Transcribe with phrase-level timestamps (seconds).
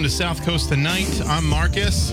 [0.00, 1.20] Welcome to South Coast Tonight.
[1.26, 2.10] I'm Marcus.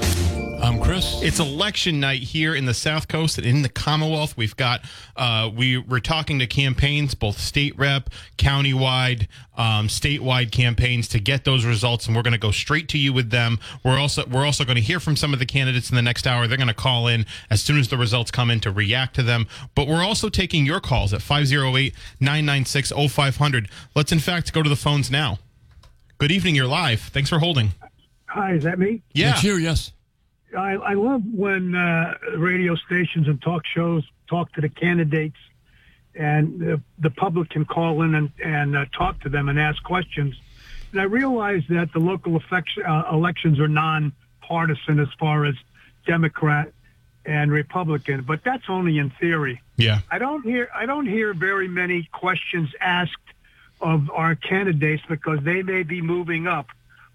[0.62, 1.22] I'm Chris.
[1.22, 4.36] It's election night here in the South Coast and in the Commonwealth.
[4.36, 4.82] We've got
[5.16, 11.46] uh, we we're talking to campaigns, both state rep, countywide, um, statewide campaigns, to get
[11.46, 13.58] those results, and we're going to go straight to you with them.
[13.86, 16.28] We're also we're also going to hear from some of the candidates in the next
[16.28, 16.46] hour.
[16.46, 19.24] They're going to call in as soon as the results come in to react to
[19.24, 19.48] them.
[19.76, 23.70] But we're also taking your calls at 508-996-0500.
[23.96, 25.40] Let's in fact go to the phones now.
[26.20, 26.56] Good evening.
[26.56, 27.02] You're live.
[27.02, 27.74] Thanks for holding.
[28.26, 29.04] Hi, is that me?
[29.14, 29.34] Yeah.
[29.34, 29.92] It's you, yes.
[30.58, 35.38] I, I love when uh, radio stations and talk shows talk to the candidates,
[36.16, 39.84] and the, the public can call in and, and uh, talk to them and ask
[39.84, 40.36] questions.
[40.92, 45.56] And I realize that the local effect, uh, elections are non-partisan as far as
[46.08, 46.74] Democrat
[47.26, 49.62] and Republican, but that's only in theory.
[49.76, 50.00] Yeah.
[50.10, 53.12] I don't hear I don't hear very many questions asked
[53.80, 56.68] of our candidates because they may be moving up.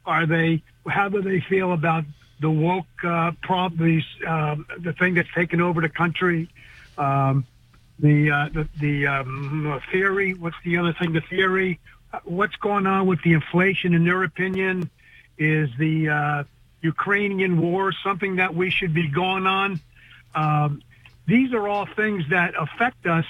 [0.04, 0.62] Are they?
[0.86, 2.04] How do they feel about
[2.40, 6.48] the woke uh, prob these um, the thing that's taken over the country?
[6.98, 7.44] Um,
[7.98, 10.34] the uh, the, the um, theory.
[10.34, 11.12] What's the other thing?
[11.12, 11.78] The theory.
[12.12, 13.94] Uh, What's going on with the inflation?
[13.94, 14.90] In their opinion,
[15.38, 16.44] is the uh,
[16.82, 19.80] Ukrainian war something that we should be going on?
[20.34, 20.82] Um,
[21.26, 23.26] these are all things that affect us,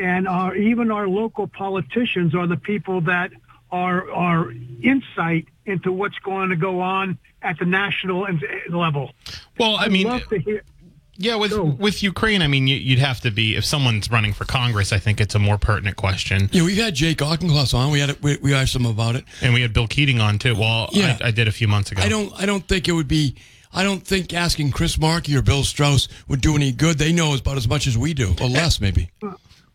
[0.00, 3.30] and our even our local politicians are the people that
[3.70, 8.32] are are insight into what's going to go on at the national uh,
[8.76, 9.12] level.
[9.58, 10.62] Well, I mean, Love to hear.
[11.16, 11.64] Yeah, with Go.
[11.64, 14.90] with Ukraine, I mean, you, you'd have to be if someone's running for Congress.
[14.90, 16.48] I think it's a more pertinent question.
[16.50, 17.90] Yeah, we've had Jake Auchincloss on.
[17.92, 19.24] We had we, we asked him about it.
[19.42, 20.56] And we had Bill Keating on too.
[20.56, 21.18] Well, Yeah.
[21.20, 22.00] I, I did a few months ago.
[22.02, 23.34] I don't I don't think it would be.
[23.72, 26.98] I don't think asking Chris Markey or Bill Straus would do any good.
[26.98, 29.10] They know about as much as we do, or less maybe.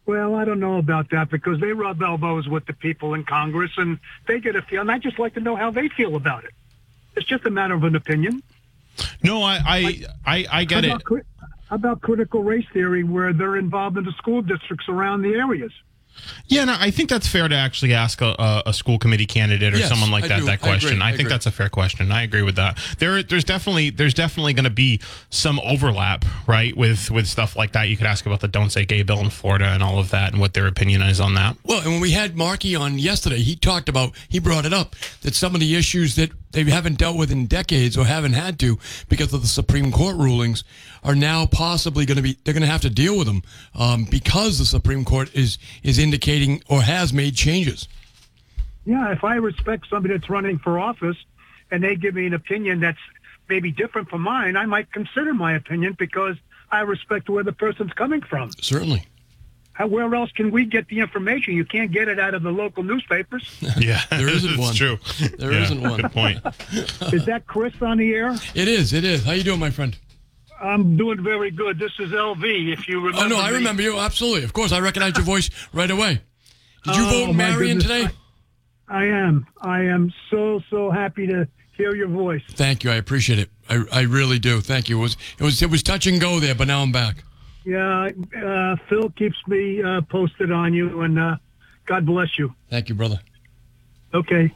[0.05, 3.71] Well, I don't know about that because they rub elbows with the people in Congress
[3.77, 4.81] and they get a feel.
[4.81, 6.51] And I just like to know how they feel about it.
[7.15, 8.43] It's just a matter of an opinion.
[9.23, 10.91] No, I I I, I get it.
[10.91, 11.25] about,
[11.69, 15.71] how about critical race theory where they're involved in the school districts around the areas?
[16.47, 19.77] Yeah, no, I think that's fair to actually ask a, a, school committee candidate or
[19.77, 20.45] Yes, someone like I that do.
[20.45, 21.01] that I question.
[21.01, 21.29] I, I think agree.
[21.31, 22.11] that's a fair question.
[22.11, 22.77] I agree with that.
[22.99, 24.99] There, there's definitely there's definitely going to be
[25.29, 27.89] some overlap, right, with with stuff like that.
[27.89, 30.31] You could ask about the "Don't Say Gay" bill in Florida and all of that,
[30.31, 31.57] and what their opinion is on that.
[31.63, 34.95] Well, and when we had Markey on yesterday, he talked about he brought it up
[35.21, 38.57] that some of the issues that they haven't dealt with in decades or haven't had
[38.59, 38.79] to
[39.09, 40.63] because of the Supreme Court rulings
[41.03, 43.43] are now possibly going to be they're going to have to deal with them
[43.75, 47.87] um, because the Supreme Court is is indicating or has made changes.
[48.85, 51.17] Yeah, if I respect somebody that's running for office
[51.71, 52.99] and they give me an opinion that's
[53.49, 56.37] maybe different from mine, I might consider my opinion because
[56.71, 58.51] I respect where the person's coming from.
[58.61, 59.05] Certainly.
[59.75, 61.53] How, where else can we get the information?
[61.53, 63.43] You can't get it out of the local newspapers.
[63.77, 64.73] Yeah, There isn't it's one.
[64.73, 64.97] True.
[65.37, 66.01] There Yeah, isn't one.
[66.01, 66.39] Good point.
[67.13, 68.33] Is that Chris on the air?
[68.53, 68.93] It is.
[68.93, 69.25] It is.
[69.25, 69.97] How you doing, my friend?
[70.61, 71.77] I'm doing very good.
[71.77, 72.71] This is LV.
[72.71, 73.25] If you remember.
[73.25, 74.45] Oh no, I remember you absolutely.
[74.45, 76.21] Of course, I recognize your voice right away.
[76.85, 77.83] Did you Oh, vote Marion goodness.
[78.05, 78.15] today?
[78.87, 79.45] I am.
[79.61, 82.43] I am so so happy to hear your voice.
[82.51, 82.91] Thank you.
[82.91, 83.49] I appreciate it.
[83.69, 84.61] I, I really do.
[84.61, 84.99] Thank you.
[84.99, 87.25] It was it was it was touch and go there, but now I'm back.
[87.65, 88.11] Yeah,
[88.45, 91.37] uh, Phil keeps me uh, posted on you, and uh,
[91.85, 92.53] God bless you.
[92.69, 93.19] Thank you, brother.
[94.13, 94.53] Okay.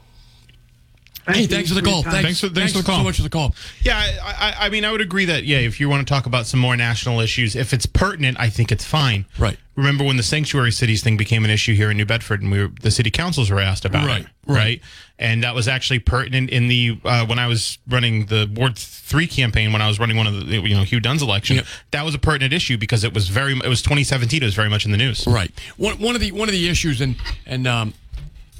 [1.26, 2.02] Thank hey, thanks for the call.
[2.04, 2.98] Thanks, Thanks for- thanks for the call.
[3.00, 3.54] so much for the call.
[3.82, 6.26] Yeah, I, I, I mean, I would agree that yeah, if you want to talk
[6.26, 9.26] about some more national issues, if it's pertinent, I think it's fine.
[9.38, 9.58] Right.
[9.76, 12.60] Remember when the sanctuary cities thing became an issue here in New Bedford, and we
[12.64, 14.56] were, the city councils were asked about Right, it, right.
[14.58, 14.82] right?
[15.20, 19.28] And that was actually pertinent in the uh, when I was running the Ward Three
[19.28, 21.58] campaign, when I was running one of the you know Hugh Dunn's election.
[21.58, 21.66] Yep.
[21.92, 24.42] That was a pertinent issue because it was very it was 2017.
[24.42, 25.26] It was very much in the news.
[25.28, 25.52] Right.
[25.78, 27.16] One one of the one of the issues and
[27.46, 27.94] and um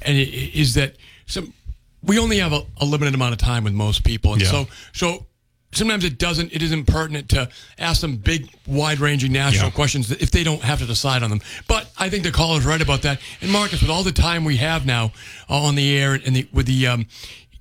[0.02, 0.28] and it,
[0.58, 0.96] is that
[1.26, 1.52] some
[2.02, 4.50] we only have a, a limited amount of time with most people, and Yeah.
[4.50, 5.26] so so
[5.72, 7.48] sometimes it doesn't it isn't pertinent to
[7.78, 9.74] ask them big wide ranging national Yeah.
[9.74, 11.40] questions if they don't have to decide on them.
[11.68, 13.20] But I think the caller's right about that.
[13.40, 15.12] And Marcus, with all the time we have now
[15.48, 17.06] uh, on the air and the with the um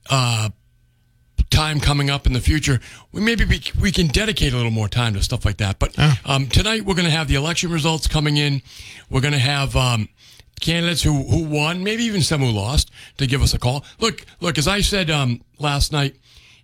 [0.09, 0.49] uh
[1.49, 2.79] time coming up in the future,
[3.11, 5.79] we maybe we, we can dedicate a little more time to stuff like that.
[5.79, 5.95] But
[6.25, 8.61] um, tonight we're going to have the election results coming in.
[9.09, 10.09] We're going to have um,
[10.59, 13.85] candidates who who won, maybe even some who lost, to give us a call.
[13.99, 16.15] Look, look, as I said um, last night,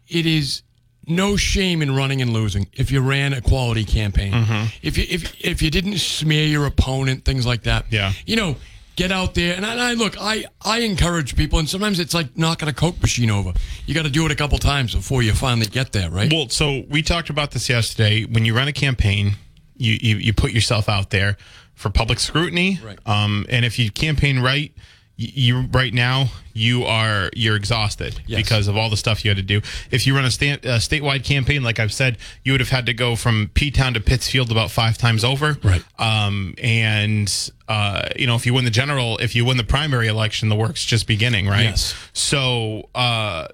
[0.08, 0.62] it is
[1.08, 4.34] no shame in running and losing if you ran a quality campaign.
[4.34, 4.66] Mm-hmm.
[4.82, 7.86] If you if if you didn't smear your opponent, things like that.
[7.92, 8.14] Yeah.
[8.26, 8.56] You know,
[8.96, 10.16] get out there and I, I look.
[10.20, 13.54] I I encourage people, and sometimes it's like knocking a coke machine over.
[13.86, 16.32] You got to do it a couple times before you finally get there, right?
[16.32, 18.26] Well, so we talked about this yesterday.
[18.26, 19.36] When you run a campaign,
[19.78, 21.38] you you, you put yourself out there
[21.76, 22.80] for public scrutiny.
[22.84, 22.98] Right.
[23.06, 24.72] Um, and if you campaign right,
[25.18, 28.42] you, right now you are you're exhausted Yes.
[28.42, 29.62] because of all the stuff you had to do.
[29.90, 32.86] If you run a, sta- a statewide campaign, like I've said, you would have had
[32.88, 35.58] to go from P Town to Pittsfield about five times over.
[35.64, 35.82] Right.
[35.98, 37.32] Um, and
[37.70, 40.56] uh, you know, if you win the general, if you win the primary election, the
[40.56, 41.64] work's just beginning, right?
[41.64, 41.96] Yes.
[42.12, 43.48] So uh,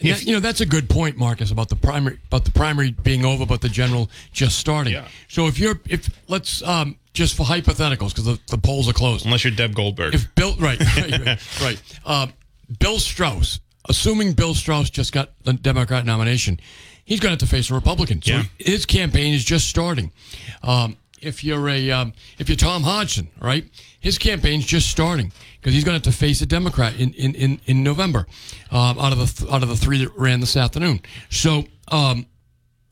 [0.00, 3.24] that- you know that's a good point, Marcus, about the primary about the primary being
[3.24, 4.92] over, but the general just starting.
[4.92, 5.08] Yeah.
[5.26, 9.26] So if you're if let's um just for hypotheticals because the, the polls are closed.
[9.26, 10.14] unless you're Deb Goldberg.
[10.14, 11.82] If Bill right right right, right.
[12.06, 12.26] Uh,
[12.78, 16.60] Bill Straus, assuming Bill Straus just got the Democrat nomination,
[17.04, 18.22] he's going to have to face a Republican.
[18.22, 18.42] So Yeah.
[18.58, 20.12] his campaign is just starting.
[20.62, 23.64] Um, if you're a um, if you're Tom Hodgson, right,
[23.98, 27.34] his campaign's just starting because he's going to have to face a Democrat in in
[27.34, 28.26] in, in November
[28.70, 31.00] um, out of the th- out of the three that ran this afternoon.
[31.30, 31.64] So.
[31.90, 32.26] Um,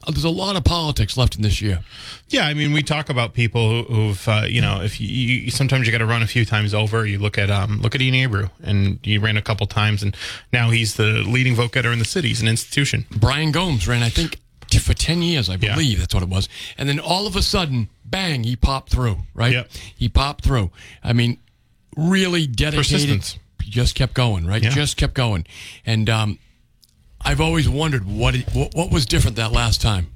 [0.09, 1.81] there's a lot of politics left in this year.
[2.29, 5.51] Yeah, I mean, we talk about people who, who've, uh, you know, if you, you
[5.51, 7.05] sometimes you got to run a few times over.
[7.07, 10.17] You look at, um, look at Ian Abreu, and he ran a couple times, and
[10.53, 12.29] now he's the leading vote getter in the city.
[12.29, 13.07] He's an institution.
[13.11, 14.39] Brian Gomes ran, I think,
[14.71, 15.75] t- for 10 years, I Yeah.
[15.75, 15.99] believe.
[15.99, 16.49] That's what it was.
[16.79, 19.53] And then all of a sudden, bang, he popped through, right?
[19.53, 19.71] Yep.
[19.97, 20.71] He popped through.
[21.03, 21.39] I mean,
[21.97, 22.79] really dedicated.
[22.91, 23.39] Persistence.
[23.65, 24.63] He Just kept going, right?
[24.63, 24.71] Yeah.
[24.71, 25.45] Just kept going.
[25.85, 26.39] And um,
[27.21, 30.09] I've always wondered what, it, what what was different that last time,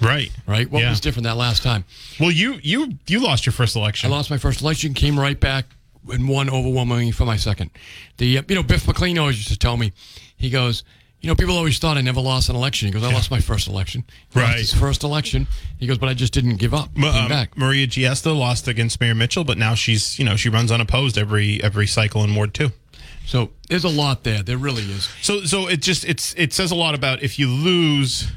[0.00, 0.30] Right.
[0.46, 0.68] right?
[0.70, 0.90] What Yeah.
[0.90, 1.84] was different that last time?
[2.18, 4.10] Well, you you you lost your first election.
[4.10, 5.66] I lost my first election, came right back
[6.10, 7.70] and won overwhelmingly for my second.
[8.18, 9.92] The uh, you know Biff MacLean always used to tell me,
[10.36, 10.82] he goes,
[11.20, 12.86] you know, people always thought I never lost an election.
[12.88, 14.04] He goes, I lost my first election.
[14.34, 14.58] He Right.
[14.58, 15.46] his first election.
[15.78, 16.94] He goes, but I just didn't give up.
[16.96, 17.56] Ma- Came um, back.
[17.56, 21.62] Maria Giesta lost against Mayor Mitchell, but now she's you know she runs unopposed every
[21.62, 22.72] every cycle in Ward two.
[23.26, 24.42] So there's a lot there.
[24.42, 25.08] There really is.
[25.22, 28.30] So so it just it's it says a lot about if you lose,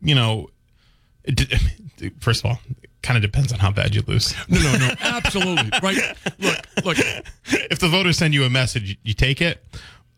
[0.00, 0.48] you know,
[1.24, 1.60] it,
[2.20, 4.34] first of all, it kind of depends on how bad you lose.
[4.48, 4.94] No, no, no.
[5.00, 5.70] Absolutely.
[5.82, 5.98] Right.
[6.38, 6.96] Look, look.
[7.46, 9.62] if the voters send you a message, you take it.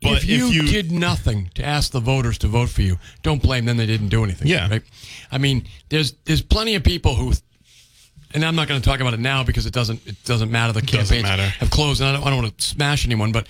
[0.01, 3.65] But if you, did nothing to ask the voters to vote for you, don't blame
[3.65, 3.77] them.
[3.77, 4.47] They didn't do anything.
[4.47, 4.69] Yeah.
[4.69, 4.83] Right.
[5.33, 7.33] I mean, there's there's plenty of people who,
[8.33, 10.73] and I'm not going to talk about it now because it doesn't it doesn't matter.
[10.73, 11.43] The campaigns matter.
[11.43, 13.47] have closed, and I don't, I don't want to smash anyone, but.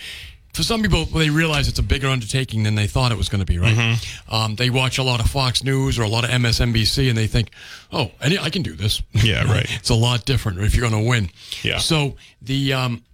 [0.55, 3.41] For some people, they realize it's a bigger undertaking than they thought it was going
[3.41, 3.59] to be.
[3.59, 3.77] Right?
[3.77, 4.35] Mm-hmm.
[4.35, 7.27] Um, they watch a lot of Fox News or a lot of MSNBC, and they
[7.27, 7.51] think,
[7.93, 9.67] "Oh, I, I can do this." Yeah, right.
[9.77, 11.31] it's a lot different if you're going to win.
[11.63, 11.79] Yeah.
[11.79, 13.05] So the um,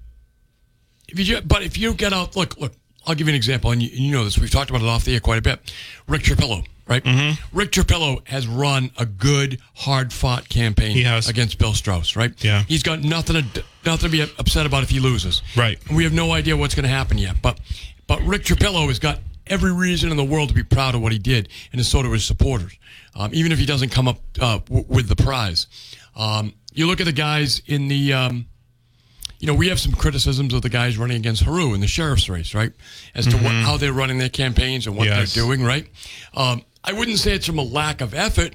[1.08, 2.72] if you, but if you get out, look, look,
[3.06, 4.38] I'll give you an example, and you, you know this.
[4.38, 5.60] We've talked about it off the air quite a bit.
[6.08, 7.02] Rick Trapillo, right?
[7.04, 7.56] Mm-hmm.
[7.56, 10.94] Rick Trapillo has run a good, hard-fought campaign
[11.28, 12.32] against Bill Straus, right?
[12.44, 12.62] Yeah.
[12.69, 15.42] He's got nothing to nothing to be upset about if he loses.
[15.56, 15.78] Right.
[15.90, 17.60] We have no idea what's going to happen yet, but
[18.06, 21.12] but Rick Trapillo has got every reason in the world to be proud of what
[21.12, 22.72] he did, and so do his supporters.
[23.14, 25.66] Um, even if he doesn't come up uh, w- with the prize,
[26.16, 28.12] um, you look at the guys in the.
[28.12, 28.46] Um,
[29.40, 32.31] you know, we have some criticisms of the guys running against Heroux in the sheriff's
[32.31, 32.72] race, right?
[33.14, 35.19] As to what, how they're running their campaigns and what Mm-hmm.
[35.20, 35.34] Yes.
[35.34, 35.86] they're doing, right?
[36.32, 38.55] Um, I wouldn't say it's from a lack of effort;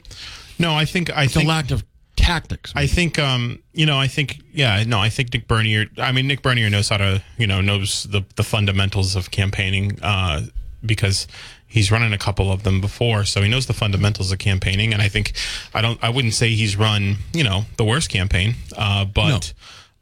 [0.57, 1.83] No, I think I it's a lack of
[2.15, 2.73] tactics.
[2.75, 6.27] I think um you know I think yeah no I think Nick Bernier I mean
[6.27, 10.41] Nick Bernier knows how to you know knows the the fundamentals of campaigning uh
[10.85, 11.27] because
[11.65, 15.01] he's running a couple of them before so he knows the fundamentals of campaigning and
[15.01, 15.31] I think
[15.73, 19.53] I don't I wouldn't say he's run you know the worst campaign uh but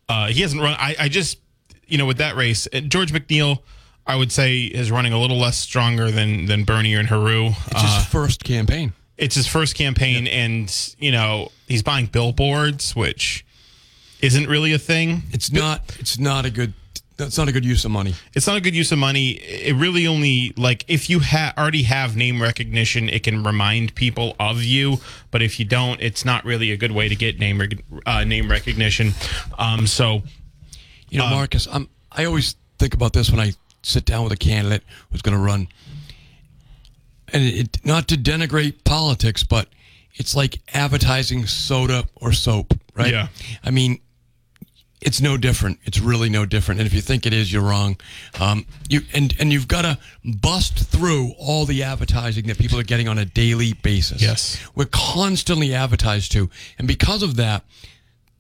[0.10, 1.38] uh he hasn't run I I just
[1.88, 3.60] you know with that race George McNeil
[4.08, 7.76] I would say is running a little less stronger than than Bernier and Heroux it's
[7.84, 8.94] uh, his first campaign.
[9.18, 13.46] it's his first campaign and you know he's buying billboards which
[14.22, 15.96] isn't really a thing It's not.
[16.00, 16.74] It's not a good.
[17.18, 18.14] That's not a good use of money.
[18.36, 21.82] it's not a good use of money it really only like if you ha- already
[21.84, 24.98] have name recognition it can remind people of you
[25.32, 28.24] but if you don't it's not really a good way to get name rec- uh,
[28.24, 29.14] name recognition
[29.58, 30.22] um so
[31.10, 33.54] You know, Marcus, I'm, I always think about this when I
[33.88, 35.68] sit down with a candidate who's going to run.
[37.34, 39.68] And it, not to denigrate politics, but
[40.16, 43.12] it's like advertising soda or soap, right?
[43.12, 43.28] Yeah.
[43.64, 44.00] I mean,
[45.02, 45.80] it's no different.
[45.84, 46.80] It's really no different.
[46.80, 47.98] And if you think it is, you're wrong.
[48.40, 52.84] Um, you and and you've got to bust through all the advertising that people are
[52.84, 54.22] getting on a daily basis.
[54.22, 54.60] Yes.
[54.74, 57.64] we're constantly advertised to, and because of that,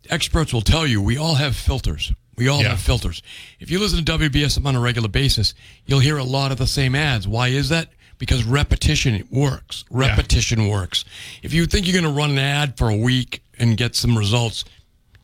[0.10, 2.12] experts will tell you we all have filters.
[2.38, 2.70] We all Yeah.
[2.70, 3.22] have filters.
[3.60, 5.53] If you listen to WBSM on a regular basis,
[5.86, 7.27] you'll hear a lot of the same ads.
[7.27, 7.89] Why is that?
[8.20, 9.86] because repetition works.
[9.91, 11.06] Repetition works.
[11.44, 14.17] If you think you're going to run an ad for a week and get some
[14.17, 14.65] results,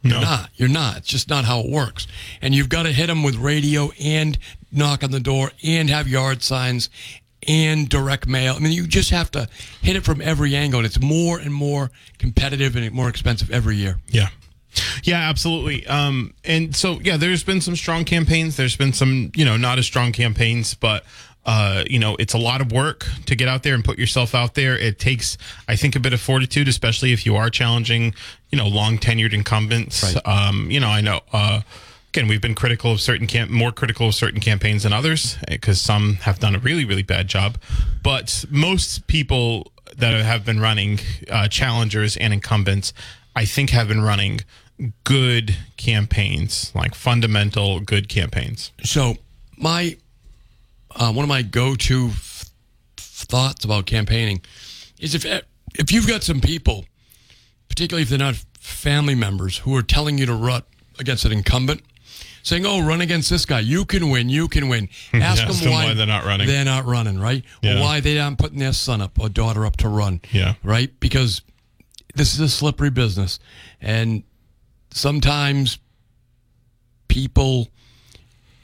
[0.04, 0.52] you're not.
[0.58, 0.98] You're not.
[0.98, 2.06] It's just not how it works.
[2.40, 4.38] And you've got to hit them with radio and
[4.72, 6.92] knock on the door and have yard signs
[7.48, 8.54] and direct mail.
[8.56, 9.48] I mean, you just have to
[9.82, 11.90] hit it from every angle, and it's more and more
[12.20, 13.98] competitive and more expensive every year.
[14.10, 14.30] Yeah.
[15.04, 15.86] Yeah, absolutely.
[15.88, 18.56] Um, and so, yeah, there's been some strong campaigns.
[18.56, 21.06] There's been some, you know, not as strong campaigns, but,
[21.46, 24.34] uh, you know, it's a lot of work to get out there and put yourself
[24.34, 24.78] out there.
[24.78, 25.38] It takes,
[25.68, 28.16] I think, a bit of fortitude, especially if you are challenging,
[28.50, 30.04] you know, long tenured incumbents.
[30.04, 30.28] Right.
[30.28, 31.62] Um, you know, I know, uh,
[32.10, 35.82] again, we've been critical of certain camp, more critical of certain campaigns than others because
[35.82, 37.58] some have done a really, really bad job.
[38.04, 41.00] But most people that have been running,
[41.30, 42.94] uh, challengers and incumbents,
[43.36, 44.42] I think have been running
[45.04, 48.72] good campaigns, like fundamental good campaigns.
[48.84, 49.16] So
[49.58, 49.98] my
[50.96, 52.52] uh, one of my go-to f-
[52.98, 54.42] thoughts about campaigning
[55.00, 55.26] is if
[55.76, 56.86] if you've got some people,
[57.70, 60.64] particularly if they're not family members, who are telling you to run
[61.00, 61.82] against an incumbent,
[62.44, 63.60] saying, "Oh, run against this guy.
[63.62, 64.30] You can win.
[64.30, 66.48] You can win." Ask them them why, why they're not running.
[66.48, 67.44] They're not running, right?
[67.62, 67.78] Yeah.
[67.78, 70.22] Or why they aren't putting their son up or daughter up to run.
[70.32, 70.56] Yeah.
[70.64, 70.92] Right?
[71.00, 71.42] Because
[72.16, 73.40] this is a slippery business,
[73.82, 74.24] and
[74.94, 75.78] sometimes
[77.08, 77.70] people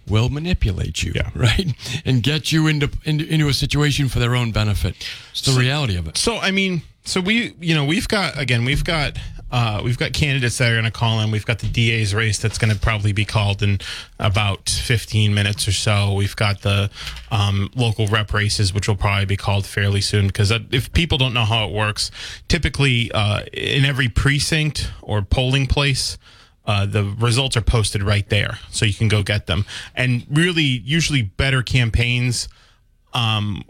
[0.07, 1.29] will manipulate you, Yeah.
[1.35, 1.73] right,
[2.05, 4.95] and get you into, into into a situation for their own benefit.
[5.31, 6.17] It's the reality of it.
[6.17, 9.17] So I mean, so we, you know, we've got again, we've got.
[9.51, 11.31] Uh, we've got candidates that are going to call in.
[11.31, 13.79] We've got the DA's race that's going to probably be called in
[14.19, 16.13] about 15 minutes or so.
[16.13, 16.89] We've got the
[17.31, 20.27] um, local rep races, which will probably be called fairly soon.
[20.27, 22.11] Because if people don't know how it works,
[22.47, 26.17] typically uh, in every precinct or polling place,
[26.65, 29.65] uh, the results are posted right there, so you can go get them.
[29.95, 32.47] And really, usually better campaigns
[33.13, 33.63] um,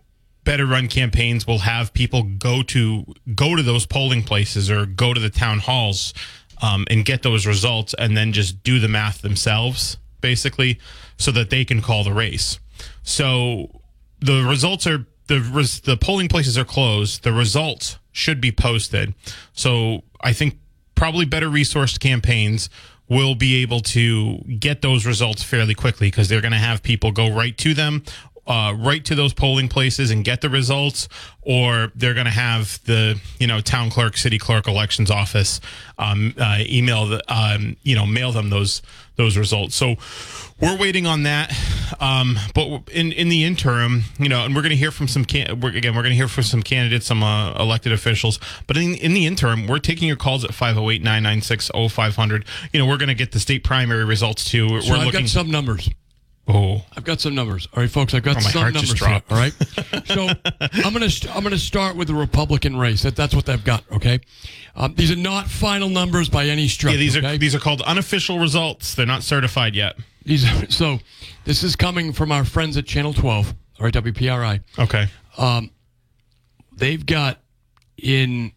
[0.43, 3.05] better run campaigns will have people go to
[3.35, 6.13] go to those polling places or go to the town halls
[6.61, 10.79] um, and get those results and then just do the math themselves basically
[11.17, 12.59] so that they can call the race.
[13.03, 13.81] So
[14.19, 17.23] the results are the res, the polling places are closed.
[17.23, 19.13] The results should be posted.
[19.53, 20.57] So i think
[20.95, 22.69] probably better resourced campaigns
[23.07, 27.11] will be able to get those results fairly quickly because they're going to have people
[27.11, 28.03] go right to them
[28.49, 31.07] uh, right to those polling places and get the results,
[31.41, 35.61] or they're going to have the you know town clerk, city clerk, elections office
[35.97, 38.81] um, uh, email the um, you know mail them those
[39.15, 39.75] those results.
[39.75, 39.95] So
[40.61, 41.53] we're waiting on that.
[41.99, 45.25] Um, but in in the interim, you know, and we're going to hear from some
[45.25, 48.39] can- we're, again we're going to hear from some candidates, some uh, elected officials.
[48.67, 52.45] But in in the interim, we're taking your calls at 508-996-0500.
[52.73, 54.67] You know, we're going to get the state primary results too.
[54.69, 55.21] We're, So I've looking.
[55.21, 55.89] got some numbers.
[56.49, 57.67] Oh, I've got some numbers.
[57.73, 58.13] All right, folks.
[58.13, 59.21] I've got Oh, some numbers here.
[59.29, 59.53] All right.
[60.05, 60.27] So
[60.83, 63.03] I'm gonna st- I'm gonna start with the Republican race.
[63.03, 63.83] That, that's what they've got.
[63.91, 64.19] Okay.
[64.75, 66.93] Um, these are not final numbers by any stretch.
[66.93, 67.35] yeah, these okay?
[67.35, 68.95] are these are called unofficial results.
[68.95, 69.95] They're not certified yet.
[70.25, 70.99] These are, so
[71.45, 73.47] this is coming from our friends at Channel 12,
[73.79, 74.61] all right, WPRI.
[74.77, 75.07] Okay.
[75.37, 75.71] Um,
[76.75, 77.39] They've got
[77.97, 78.53] in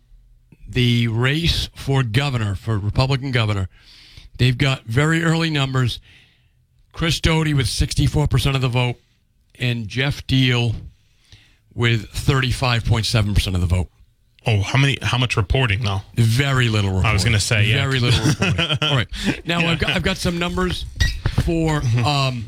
[0.69, 3.69] the race for governor, for Republican governor,
[4.39, 5.99] they've got very early numbers.
[6.93, 8.97] Chris Doughty with 64% of the vote,
[9.59, 10.75] and Geoff Diehl
[11.75, 13.89] with 35.7% of the vote.
[14.45, 14.99] Oh, how many?
[15.01, 16.01] How much reporting though?
[16.15, 17.11] Very little reporting.
[17.11, 17.77] I was gonna say, yeah.
[17.77, 18.79] Very little reporting.
[18.89, 19.09] All right.
[19.47, 20.85] Now, I've, got, I've got some numbers
[21.45, 21.81] for.
[22.05, 22.45] Um,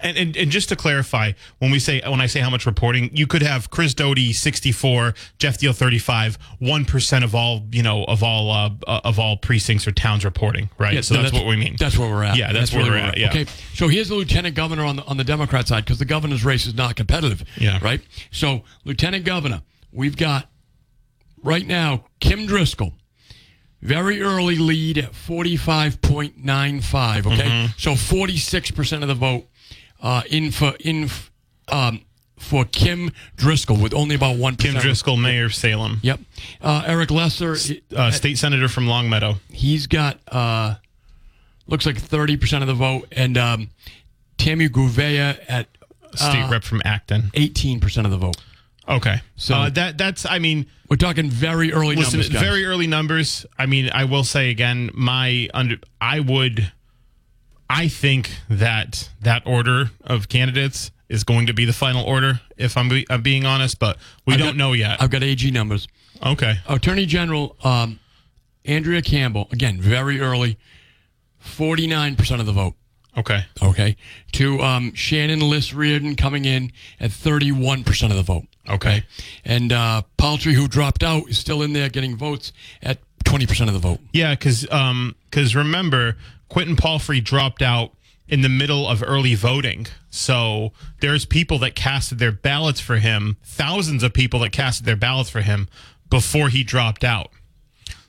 [0.00, 3.10] And, and and just to clarify, when we say when I say how much reporting,
[3.16, 7.62] you could have Chris Doughty sixty four, Geoff Diehl thirty five, one percent of all
[7.72, 8.70] you know of all uh,
[9.04, 10.94] of all precincts or towns reporting, right?
[10.94, 11.76] Yeah, so no, that's, what we mean.
[11.78, 12.36] That's where we're at.
[12.36, 13.28] Yeah, that's where really we're at, yeah.
[13.30, 16.44] Okay, so here's the lieutenant governor on the on the Democrat side because the governor's
[16.44, 17.44] race is not competitive.
[17.56, 17.78] Yeah.
[17.82, 18.00] Right.
[18.30, 19.62] So lieutenant governor,
[19.92, 20.48] we've got
[21.42, 22.92] right now Kim Driscoll,
[23.80, 27.26] very early lead at forty five point nine five.
[27.26, 27.72] Okay, Mm-hmm.
[27.76, 29.44] so forty six percent of the vote
[30.02, 31.08] uh, in for in
[31.68, 32.00] um,
[32.38, 36.20] for Kim Driscoll with only about one Kim Driscoll, Mayor of Salem, Yep.
[36.60, 37.56] Uh, Eric Lesser,
[37.96, 39.36] uh, state senator from Longmeadow.
[39.50, 40.74] he's got uh
[41.66, 43.68] looks like 30% of the vote and um
[44.38, 45.66] Tami Gouveia at
[46.14, 47.30] state Uh, rep from Acton.
[47.34, 48.36] 18% of the vote.
[48.88, 52.28] Okay, So- uh, that that's I mean, We're talking very early listen, numbers.
[52.32, 52.40] guys.
[52.42, 53.44] very early numbers.
[53.58, 56.72] I mean, I will say again, my under I would,
[57.70, 62.40] I think that that order of candidates is going to be the final order.
[62.56, 65.00] If I'm, be, I'm being honest, but we I've don't got- know yet.
[65.02, 65.88] I've got AG numbers.
[66.24, 67.98] okay, Attorney General um
[68.64, 70.58] Andrea Campbell, again, very early,
[71.42, 72.74] 49% of the vote.
[73.16, 73.40] Okay.
[73.62, 73.96] Okay.
[74.32, 78.44] To um, Shannon Liss-Riordan coming in at 31% of the vote.
[78.68, 79.02] Okay.
[79.44, 83.72] And uh, Palfrey, who dropped out, is still in there getting votes at 20% of
[83.72, 84.00] the vote.
[84.12, 86.16] Yeah, because um, cause remember,
[86.48, 87.92] Quentin Palfrey dropped out
[88.28, 89.86] in the middle of early voting.
[90.10, 94.96] So there's people that casted their ballots for him, thousands of people that casted their
[94.96, 95.68] ballots for him
[96.10, 97.30] before he dropped out.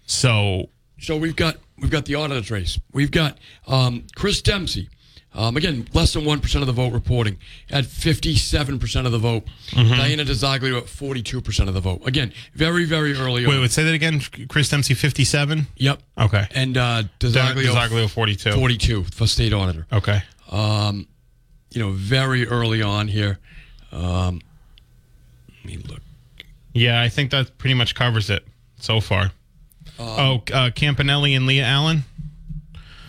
[0.05, 0.69] So
[0.99, 2.79] So we've got we've got the auditor's race.
[2.91, 4.89] We've got um, Chris Dempsey.
[5.33, 7.37] Um, again, less than one percent of the vote reporting
[7.69, 9.43] at fifty-seven percent of the vote.
[9.69, 9.95] Mm-hmm.
[9.95, 12.01] Diana DiZoglio at forty-two percent of the vote.
[12.07, 13.61] Again, very very early wait, on.
[13.61, 14.21] wait, say that again.
[14.47, 15.67] Chris Dempsey, fifty-seven.
[15.77, 16.01] Yep.
[16.17, 16.47] Okay.
[16.55, 18.53] And uh, DeZoglio, Zaglio, forty-two.
[18.53, 19.85] forty-two for state auditor.
[19.93, 20.23] Okay.
[21.71, 23.37] You know, very early on here.
[23.91, 24.41] Um,
[25.63, 26.01] let me look.
[26.73, 28.43] Yeah, I think that pretty much covers it
[28.79, 29.31] so far.
[29.99, 32.05] oh, uh, Campanale and Leah Allen.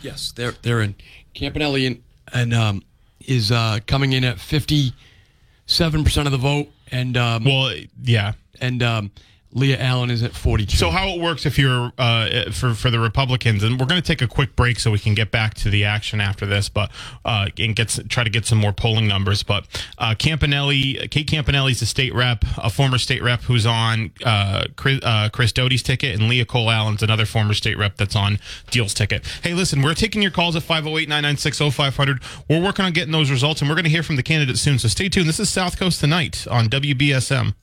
[0.02, 0.94] Yes, they're they're in.
[1.34, 2.82] Campanale and, and um,
[3.26, 8.32] is uh, coming in at fifty-seven percent of the vote, and um, Well, yeah.
[8.60, 9.10] and um,
[9.52, 10.76] Leah Allen is at forty-two.
[10.76, 14.06] So how it works if you're uh, for for the Republicans, and we're going to
[14.06, 16.90] take a quick break so we can get back to the action after this, but
[17.24, 19.42] uh, and get try to get some more polling numbers.
[19.42, 19.66] But
[19.98, 25.00] uh, Campanale, Kate Campanale's a state rep, a former state rep who's on uh, Chris,
[25.02, 28.38] uh, Chris Doughty's ticket, and Leah Cole Allen's another former state rep that's on
[28.70, 29.26] Diehl's ticket.
[29.42, 32.22] Hey, listen, we're taking your calls at 508-996-0500.
[32.48, 34.78] We're working on getting those results, and we're going to hear from the candidates soon.
[34.78, 35.28] So stay tuned.
[35.28, 37.54] This is South Coast Tonight on WBSM.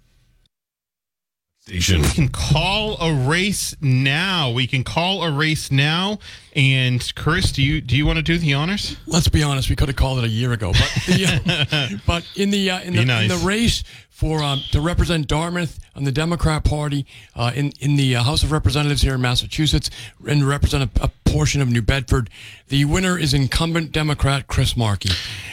[1.68, 2.02] Station.
[2.02, 4.52] We can call a race now.
[4.52, 6.20] We can call a race now.
[6.56, 8.96] And Chris, do you do you want to do the honors?
[9.06, 12.26] let's be honest, we could have called it a year ago, but the, uh, but
[12.38, 13.30] in the uh, in, the, nice.
[13.30, 13.84] in the race
[14.18, 17.06] for um, to represent Dartmouth on the Democrat Party
[17.36, 19.92] uh, in in the uh, House of Representatives here in Massachusetts
[20.28, 22.32] and represent a, a portion of New Bedford,
[22.70, 25.12] the winner is incumbent Democrat Chris Markey.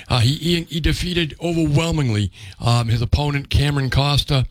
[0.09, 4.47] Uh, he, he he defeated overwhelmingly um, his opponent Cameron Costa.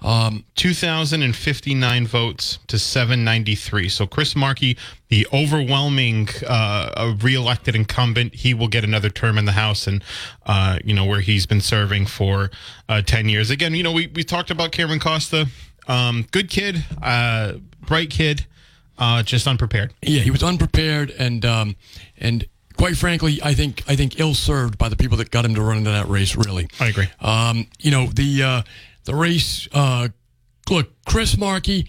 [0.00, 3.88] Um, 2,059 votes to 793.
[3.88, 9.52] So Chris Markey, the overwhelming uh, reelected incumbent, he will get another term in the
[9.52, 10.04] House, and
[10.46, 12.50] uh, you know where he's been serving for
[12.88, 13.50] uh, 10 years.
[13.50, 15.46] Again, you know we we talked about Cameron Costa,
[15.86, 17.54] um, good kid, uh,
[17.86, 18.46] bright kid,
[18.98, 19.94] uh, just unprepared.
[20.02, 21.76] Yeah, he was unprepared and um,
[22.18, 25.54] and quite frankly, I think I think ill served by the people that got him
[25.54, 26.36] to run into that race.
[26.36, 27.08] Really, I agree.
[27.20, 28.62] Um, you know the uh,
[29.04, 29.68] the race.
[29.72, 30.08] Uh,
[30.70, 31.88] look, Chris Markey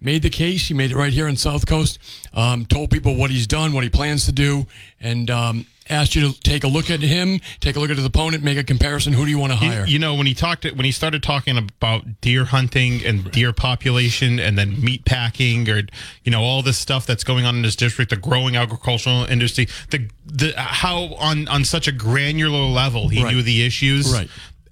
[0.00, 0.68] made the case.
[0.68, 1.98] He made it right here in South Coast.
[2.32, 4.66] Um, told people what he's done, what he plans to do,
[5.00, 8.04] and um, asked you to take a look at him, take a look at his
[8.04, 9.12] opponent, make a comparison.
[9.12, 9.86] Who do you want to hire?
[9.86, 14.38] You, know, when he talked, when he started talking about deer hunting and deer population,
[14.38, 15.82] and then meat packing, or
[16.24, 19.66] you know, all this stuff that's going on in his district, the growing agricultural industry,
[19.90, 23.34] the the how on on such a granular level he Right.
[23.34, 24.12] knew the issues.
[24.12, 24.28] Right.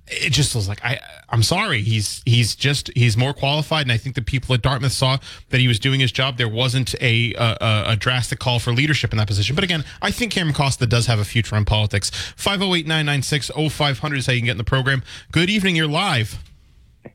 [0.09, 1.01] It just was like I.
[1.29, 1.83] I'm sorry.
[1.83, 5.19] He's he's just he's more qualified, and I think the people at Dartmouth saw
[5.51, 6.39] that he was doing his job.
[6.39, 7.57] There wasn't a a,
[7.89, 9.57] a- drastic call for leadership in that position.
[9.57, 12.11] But again, I think Cameron Costa does have a future in politics.
[12.37, 15.03] 508-996-0500 is how you can get in the program.
[15.33, 15.77] Good evening.
[15.77, 16.39] You're live.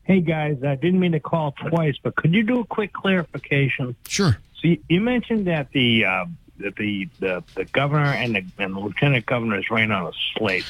[0.04, 3.94] Hey guys, I didn't mean to call twice, but could you do a quick clarification?
[4.08, 4.38] sure.
[4.56, 6.24] So you, you mentioned that the uh,
[6.70, 10.64] the, the the governor and the, and the lieutenant governors ran on a slate.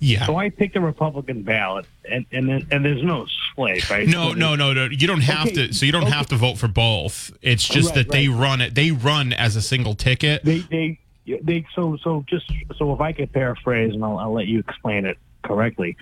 [0.00, 0.26] Yeah.
[0.26, 4.06] So I picked a Republican ballot, and and then, and there's no slate, right?
[4.06, 4.84] No, So no, no, no.
[4.84, 5.72] You don't have Okay, to.
[5.72, 6.12] So you don't okay.
[6.12, 7.36] have to vote for both.
[7.42, 8.74] It's just Right, that they run it.
[8.74, 10.44] They run as a single ticket.
[10.44, 10.98] They they
[11.42, 15.06] they so so just so if I could paraphrase, and I'll, I'll let you explain
[15.06, 15.96] it correctly.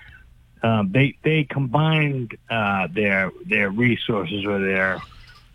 [0.63, 5.01] Um, they they combined uh, their their resources or their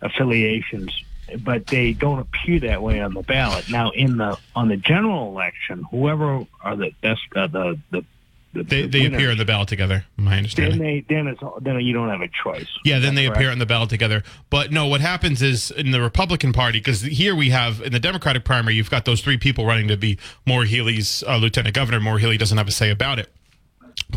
[0.02, 1.04] affiliations,
[1.38, 3.70] but they don't appear that way on the ballot.
[3.70, 8.04] Now, in the on the general election, whoever are the best uh, the the
[8.52, 10.04] the, They, the they appear in the ballot together.
[10.16, 10.78] My Then understanding.
[10.80, 12.66] they then it's then you don't have a choice.
[12.84, 13.52] Yeah, then they that appear correct?
[13.52, 14.24] on the ballot together.
[14.50, 18.00] But no, what happens is in the Republican Party, because here we have in the
[18.00, 22.00] Democratic primary, you've got those three people running to be Maura Healey's uh, lieutenant governor.
[22.00, 23.28] Maura Healey doesn't have a say about it.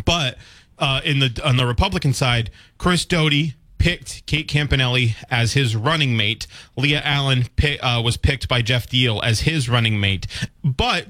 [0.04, 0.36] But
[0.80, 6.16] uh, in the on the Republican side, Chris Doughty picked Kate Campanale as his running
[6.16, 6.46] mate.
[6.76, 10.26] Leah Allen pi- uh, was picked by Geoff Diehl as his running mate.
[10.62, 11.08] But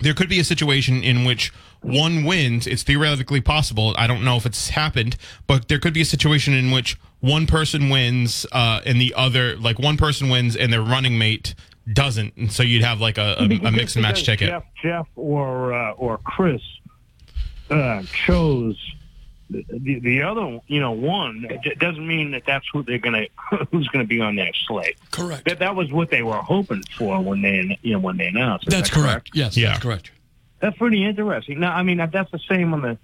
[0.00, 2.66] there could be a situation in which one wins.
[2.66, 3.94] It's theoretically possible.
[3.96, 7.46] I don't know if it's happened, but there could be a situation in which one
[7.46, 11.54] person wins uh, and the other, like one person wins and their running mate
[11.92, 14.48] doesn't, and so you'd have like a, a, a mix and match ticket.
[14.48, 16.62] Jeff, Jeff or uh, or Chris
[17.70, 18.76] uh, chose
[19.52, 21.46] the, the the other, you know, one.
[21.78, 23.26] Doesn't mean that that's who they're gonna
[23.70, 24.96] who's gonna be on that slate.
[25.10, 25.44] Correct.
[25.46, 28.68] That that was what they were hoping for when they you know when they announced.
[28.68, 29.30] That's that correct.
[29.34, 29.70] Yes, Yeah.
[29.72, 30.10] that's correct.
[30.60, 31.58] That's pretty interesting.
[31.60, 32.98] Now, I mean, that's the same on the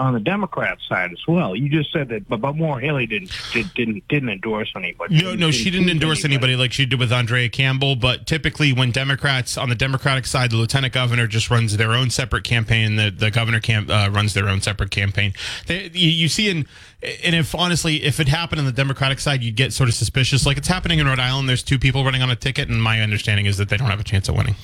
[0.00, 1.54] on the Democrat side as well.
[1.54, 5.22] You just said that, but, but Maura Healey didn't did, didn't didn't endorse anybody.
[5.22, 7.96] No, no, she didn't endorse anybody like she did with Andrea Campbell.
[7.96, 12.10] But typically, when Democrats on the Democratic side, the lieutenant governor just runs their own
[12.10, 12.96] separate campaign.
[12.96, 15.34] The the governor camp uh, runs their own separate campaign.
[15.66, 16.66] They, you, you see in
[17.02, 20.46] and if honestly, if it happened on the Democratic side, you'd get sort of suspicious.
[20.46, 21.48] Like it's happening in Rhode Island.
[21.48, 24.00] There's two people running on a ticket, and my understanding is that they don't have
[24.00, 24.56] a chance of winning.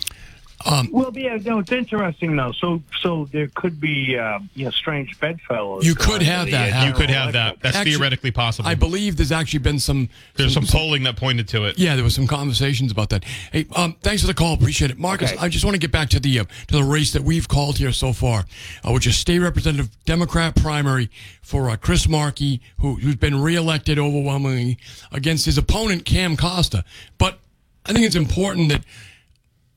[0.64, 2.52] Well, yeah, no, it's interesting though.
[2.52, 5.86] So, so there could be, uh, you know, strange bedfellows.
[5.86, 6.88] You could have that happen.
[6.88, 7.60] You could have that.
[7.60, 8.68] That's Actually, theoretically possible.
[8.68, 10.08] I believe there's actually been some.
[10.34, 11.78] There's some polling that pointed to it.
[11.78, 13.24] Yeah, there was some conversations about that.
[13.52, 14.54] Hey, um, thanks for the call.
[14.54, 15.32] Appreciate it, Marcus.
[15.32, 15.40] Okay.
[15.40, 17.78] I just want to get back to the uh, to the race that we've called
[17.78, 18.46] here so far,
[18.82, 21.10] uh, which is state representative Democrat primary
[21.42, 24.78] for uh, Chris Markey, who, who's been reelected overwhelmingly
[25.12, 26.84] against his opponent Cam Costa.
[27.18, 27.38] But
[27.84, 28.82] I think it's important that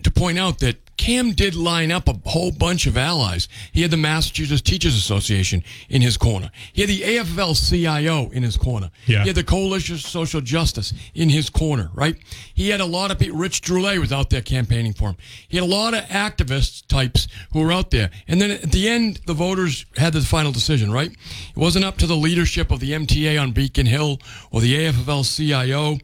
[0.04, 3.48] to point out that Cam did line up a whole bunch of allies.
[3.72, 6.52] He had the Massachusetts Teachers Association in his corner.
[6.74, 8.92] He had the AFL CIO in his corner.
[9.06, 9.22] Yeah.
[9.22, 12.18] He had the Coalition for Social Justice in his corner, right?
[12.54, 13.38] He had a lot of people.
[13.38, 15.18] Rich Droulet was out there campaigning for him.
[15.48, 18.12] He had a lot of activist types who were out there.
[18.28, 21.12] And then at the end, the voters had the final decision, right?
[21.12, 24.20] It wasn't up to the leadership of the MTA on Beacon Hill
[24.52, 25.98] or the AFL CIO.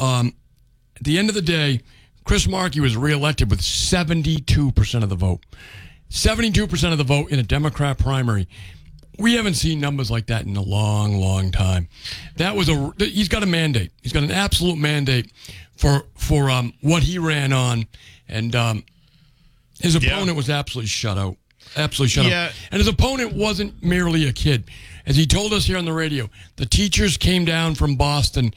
[0.00, 0.34] Um,
[0.96, 1.82] at the end of the day,
[2.24, 5.40] Chris Markey was reelected with 72% of the vote.
[6.10, 8.48] 72% of the vote in a Democrat primary.
[9.18, 11.88] We haven't seen numbers like that in a long, long time.
[12.36, 13.92] That was a he's got a mandate.
[14.02, 15.30] He's got an absolute mandate
[15.76, 17.86] for for um, what he ran on
[18.28, 18.84] and um,
[19.80, 20.10] his Yeah.
[20.16, 21.36] opponent was absolutely shut out.
[21.76, 22.46] Absolutely shut Yeah.
[22.46, 22.52] out.
[22.72, 24.64] And his opponent wasn't merely a kid.
[25.06, 28.52] As he told us here on the radio, the teachers came down from Boston.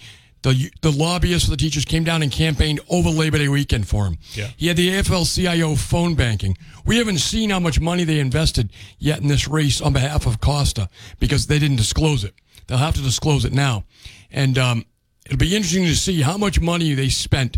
[0.47, 4.05] The, the lobbyists for the teachers came down and campaigned over Labor Day weekend for
[4.05, 4.17] him.
[4.33, 4.47] Yeah.
[4.55, 6.57] He had the AFL CIO phone banking.
[6.85, 10.39] We haven't seen how much money they invested yet in this race on behalf of
[10.39, 10.87] Costa
[11.19, 12.33] because they didn't disclose it.
[12.67, 13.83] They'll have to disclose it now.
[14.31, 14.85] And um,
[15.25, 17.57] it'll be interesting to see how much money they spent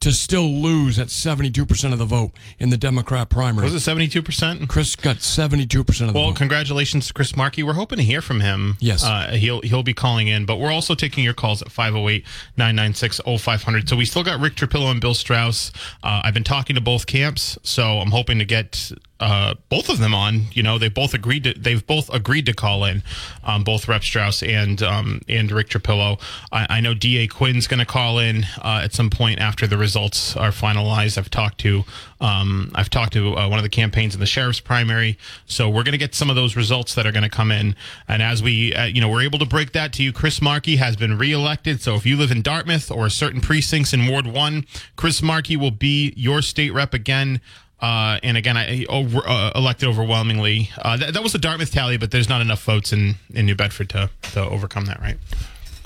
[0.00, 3.70] to still lose at 72% of the vote in the Democrat primary.
[3.70, 4.68] Was it 72%?
[4.68, 6.36] Chris got 72% of the Well, vote.
[6.36, 7.62] congratulations to Chris Markey.
[7.62, 8.76] We're hoping to hear from him.
[8.80, 9.02] Yes.
[9.02, 13.88] Uh, he'll he'll be calling in, but we're also taking your calls at 508-996-0500.
[13.88, 15.72] So we still got Rick Trapillo and Bill Straus.
[16.02, 19.98] Uh, I've been talking to both camps, so I'm hoping to get uh, both of
[19.98, 20.46] them on.
[20.52, 23.02] You know, they both agreed to they've both agreed to call in,
[23.44, 26.20] um, both Rep Straus and um, and Rick Trapillo.
[26.52, 29.78] I, I know Da Quinn's going to call in uh, at some point after the
[29.78, 31.16] results are finalized.
[31.16, 31.84] I've talked to
[32.20, 35.84] um, I've talked to uh, one of the campaigns in the sheriff's primary, so we're
[35.84, 37.76] going to get some of those results that are going to come in.
[38.08, 40.12] And as we, uh, you know, we're able to break that to you.
[40.12, 41.82] Chris Markey has been reelected.
[41.82, 44.64] So if you live in Dartmouth or certain precincts in Ward One,
[44.96, 47.40] Chris Markey will be your state rep again.
[47.84, 50.70] Uh, and again, I over, uh, elected overwhelmingly.
[50.78, 53.54] Uh, that, that was the Dartmouth tally, but there's not enough votes in, in New
[53.54, 55.18] Bedford to, to overcome that, right?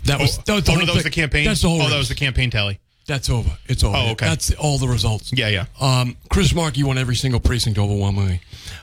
[0.04, 1.44] that was, that was the oh, no, that was the campaign.
[1.44, 2.78] That's the whole Oh, that was the campaign tally.
[3.08, 3.50] That's over.
[3.66, 3.96] It's over.
[3.96, 4.26] Oh, okay.
[4.26, 5.32] That's all the results.
[5.32, 5.64] Yeah, yeah.
[5.80, 8.40] Um, Chris Markey won every single precinct overwhelmingly.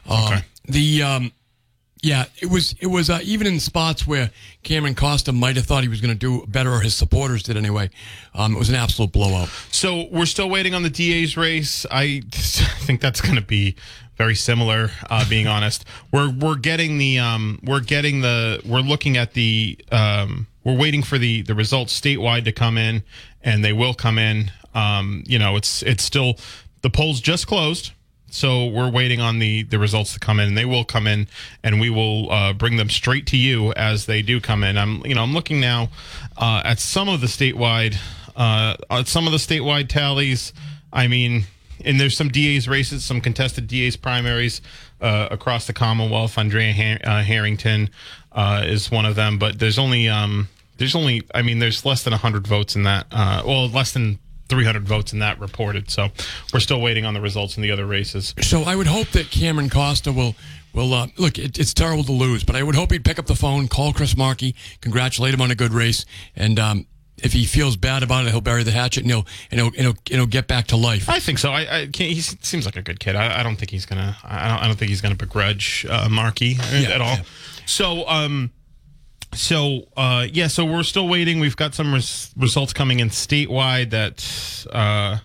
[0.09, 0.41] Um, Okay.
[0.67, 1.31] The um,
[2.05, 4.29] yeah, it was it was uh, even in spots where
[4.61, 7.57] Cameron Costa might have thought he was going to do better, or his supporters did
[7.57, 7.89] anyway.
[8.35, 9.49] Um, it was an absolute blowout.
[9.71, 11.83] So we're still waiting on the DA's race.
[11.91, 13.75] I think that's going to be
[14.17, 14.91] very similar.
[15.09, 19.75] Uh, being honest, we're we're getting the um, we're getting the we're looking at the
[19.91, 23.01] um, we're waiting for the the results statewide to come in,
[23.41, 24.51] and they will come in.
[24.75, 26.37] Um, you know, it's it's still
[26.83, 27.93] the polls just closed.
[28.35, 31.29] So we're waiting on the the results to come in, and they will come in,
[31.63, 34.77] and we will uh, bring them straight to you as they do come in.
[34.77, 35.89] I'm you know I'm looking now
[36.37, 37.95] uh, at some of the statewide
[38.35, 40.51] uh, at some of the statewide tallies.
[40.91, 41.45] I mean,
[41.85, 44.61] and there's some DA's races, some contested DA's primaries
[44.99, 46.37] uh, across the Commonwealth.
[46.37, 47.89] Andrea Har- uh, Harrington
[48.33, 52.03] uh, is one of them, but there's only um, there's only I mean there's less
[52.03, 53.07] than 100 votes in that.
[53.11, 54.19] Uh, well, less than
[54.49, 55.89] 300 votes in that reported.
[55.89, 56.09] So
[56.53, 58.33] we're still waiting on the results in the other races.
[58.41, 60.35] So I would hope that Cameron Costa will
[60.73, 61.39] will uh, look.
[61.39, 63.93] It, it's terrible to lose, but I would hope he'd pick up the phone, call
[63.93, 66.05] Chris Markey, congratulate him on a good race,
[66.35, 66.85] and um,
[67.17, 69.75] if he feels bad about it, he'll bury the hatchet and he'll and he'll, and
[69.77, 71.09] he'll, and he'll get back to life.
[71.09, 71.51] I think so.
[71.51, 73.15] I, I can't, he seems like a good kid.
[73.15, 74.17] I, I don't think he's gonna.
[74.23, 77.15] I don't, I don't think he's gonna begrudge uh, Markey at all.
[77.15, 77.23] yeah.
[77.65, 78.51] So, um,
[79.35, 80.47] so uh, yeah.
[80.47, 81.39] So we're still waiting.
[81.39, 85.19] We've got some res- results coming in statewide that, uh,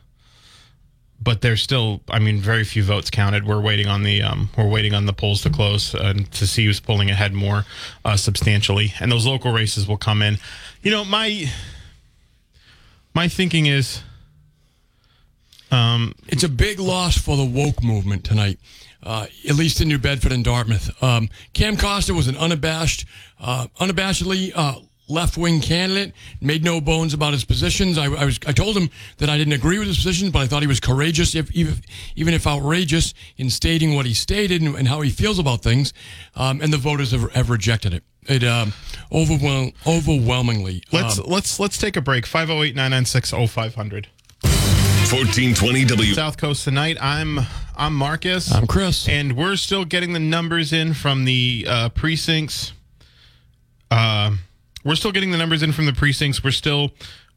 [1.23, 2.01] but there's still.
[2.09, 3.47] I mean, very few votes counted.
[3.47, 4.23] We're waiting on the.
[4.23, 7.65] Um, we're waiting on the polls to close and to see who's pulling ahead more
[8.05, 8.95] uh, substantially.
[9.01, 10.39] And those local races will come in.
[10.83, 11.51] You know, my
[13.15, 14.03] my thinking is.
[16.29, 18.59] It's a big loss for the woke movement tonight.
[19.03, 20.91] uh, at least in New Bedford and Dartmouth.
[21.03, 23.07] Um, Cam Costa was an unabashed,
[23.41, 24.75] uh, unabashedly uh,
[25.09, 26.13] left wing candidate.
[26.41, 27.97] Made no bones about his positions.
[27.97, 30.47] I, I, was I told him that I didn't agree with his positions, but I
[30.47, 31.75] thought he was courageous, if, even
[32.15, 35.93] even if outrageous, in stating what he stated and, and how he feels about things.
[36.37, 38.05] Um, and the voters have, have rejected it.
[38.27, 38.75] It um,
[39.11, 40.83] overwhelm, overwhelmingly.
[40.93, 42.27] Let's um, let's let's take a break.
[42.27, 44.07] 508-996-0500.
[45.13, 46.15] 1420 W.
[46.15, 46.97] South Coast tonight.
[47.01, 47.41] I'm
[47.77, 48.53] I'm Marcus.
[48.53, 49.09] I'm Chris.
[49.09, 52.73] and we're still getting the numbers in from the uh, precincts.
[53.91, 54.37] Uh,
[54.85, 56.45] we're still getting the numbers in from the precincts.
[56.45, 56.93] We're still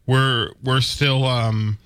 [0.05, 1.79] we're we're still um,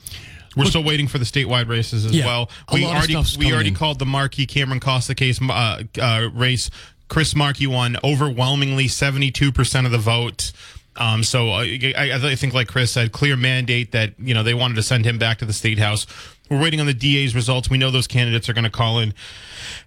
[0.58, 2.50] we're still waiting for the statewide races as Yeah, well.
[2.74, 3.76] We already we already in.
[3.76, 6.70] called the Markey Cameron Costa case uh, uh, race.
[7.08, 10.52] Chris Markey won overwhelmingly, seventy two percent of the vote.
[10.98, 14.76] Um, so I, I think, like Chris said, clear mandate that you know they wanted
[14.76, 16.08] to send him back to the state house.
[16.50, 17.70] We're waiting on the DA's results.
[17.70, 19.14] We know those candidates are going to call in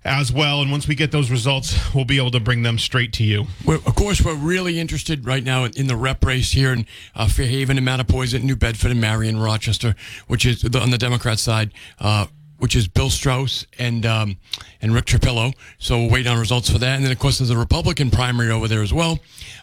[0.05, 3.13] as well, and once we get those results, we'll be able to bring them straight
[3.15, 3.47] to you.
[3.65, 6.87] We're, of course, we're really interested right now in, in the rep race here in
[7.15, 9.95] uh, Fairhaven and Mattapoisett, New Bedford and Marion, Rochester,
[10.27, 12.27] which is the, on the Democrat side, uh,
[12.61, 14.37] which is Bill Straus and um,
[14.81, 15.53] and Rick Trapillo.
[15.79, 16.95] So we'll wait on results for that.
[16.97, 19.19] And then, of course, there's a Republican primary over there as well.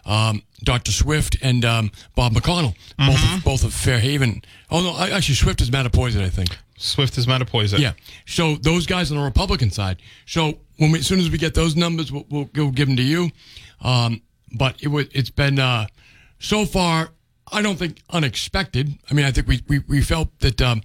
[0.05, 0.91] Um, Dr.
[0.91, 4.43] Swift and um, Bob McConnell, both, of, both of Fairhaven.
[4.71, 6.57] Oh, no, I- actually, Swift is Mattapoisett, I think.
[6.77, 7.79] Swift is Mattapoisett.
[7.79, 7.93] Yeah.
[8.25, 9.97] So those guys on the Republican side.
[10.25, 12.97] So when we, as soon as we get those numbers, we'll, we'll, we'll give them
[12.97, 13.29] to you.
[13.81, 14.21] Um,
[14.57, 15.87] but it was, it's been uh,
[16.39, 17.09] so far.
[17.51, 18.93] I don't think unexpected.
[19.09, 20.81] I mean, I think we we, we felt that um,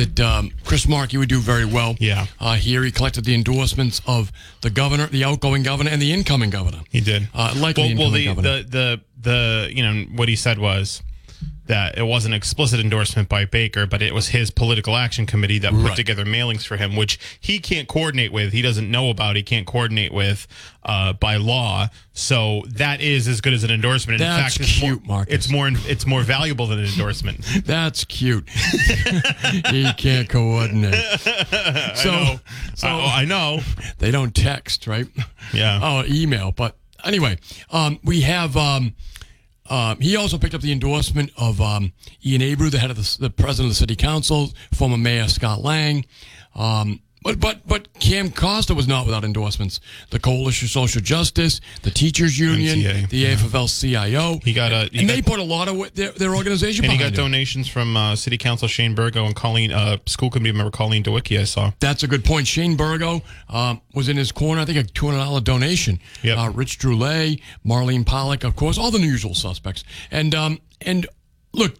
[0.00, 1.96] that um, Chris Markey would do very well.
[1.98, 2.26] Yeah.
[2.38, 4.32] Uh, here he collected the endorsements of
[4.62, 6.80] the governor, the outgoing governor, and the incoming governor.
[6.90, 7.28] He did.
[7.34, 8.62] Uh, likely well, well the, governor.
[8.62, 11.02] the the the you know what he said was
[11.70, 15.70] that it wasn't explicit endorsement by Baker, but it was his political action committee that
[15.70, 15.96] put Right.
[15.96, 18.52] together mailings for him, which he can't coordinate with.
[18.52, 19.36] He doesn't know about.
[19.36, 20.48] He can't coordinate with
[20.84, 21.86] uh, by law.
[22.12, 24.20] So that is as good as an endorsement.
[24.20, 25.32] In That's fact, it's cute, more, Marcus.
[25.34, 27.46] It's more it's more valuable than an endorsement.
[27.64, 28.48] That's cute.
[29.70, 30.94] he can't coordinate.
[31.94, 32.40] So, I,
[32.74, 33.60] so oh, I know.
[33.98, 35.06] they don't text, right?
[35.52, 35.78] Yeah.
[35.82, 36.50] Oh, email.
[36.50, 37.38] But anyway,
[37.70, 38.56] um, we have.
[38.56, 38.94] Um,
[39.70, 41.92] um, he also picked up the endorsement of um,
[42.26, 45.62] Ian Abreu, the head of the, the president of the city council, former mayor Scott
[45.62, 46.04] Lang.
[46.54, 49.80] Um, but but but Cam Costa was not without endorsements.
[50.10, 54.40] The Coalition for Social Justice, the Teachers Union, MTA, the AFL-CIO.
[54.44, 56.92] He got a- he and got- they put a lot of their, their organization And
[56.92, 57.14] he got him.
[57.14, 61.38] donations from uh, City Council Shane Burgo and Colleen, uh, school committee member Colleen Dawicki.
[61.38, 61.72] I saw.
[61.80, 62.46] That's a good point.
[62.46, 64.62] Shane Burgo um, was in his corner.
[64.62, 65.98] I think a two hundred dollar donation.
[66.22, 66.38] Yep.
[66.38, 69.84] Uh, Rich Droulet, Marlene Pollock, of course, all the usual suspects.
[70.10, 71.06] And um, and
[71.52, 71.74] look,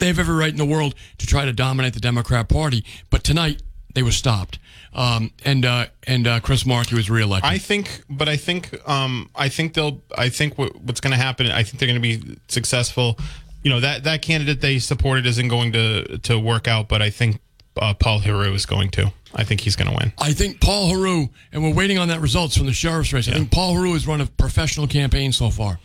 [0.00, 3.24] they have every right in the world to try to dominate the Democrat Party, but
[3.24, 3.62] tonight
[3.94, 4.58] they were stopped.
[4.94, 7.50] Um, and uh, and uh, Chris Markey was reelected.
[7.50, 10.00] I think, but I think, um, I think they'll.
[10.16, 11.46] I think what, what's going to happen.
[11.50, 13.18] I think they're going to be successful.
[13.62, 17.10] You know that that candidate they supported isn't going to to work out, but I
[17.10, 17.40] think
[17.76, 19.12] uh, Paul Heroux is going to.
[19.34, 20.12] I think he's going to win.
[20.18, 23.28] I think Paul Heroux, and we're waiting on that results from the sheriff's race.
[23.28, 25.78] I think Paul Heroux has run a professional campaign so far.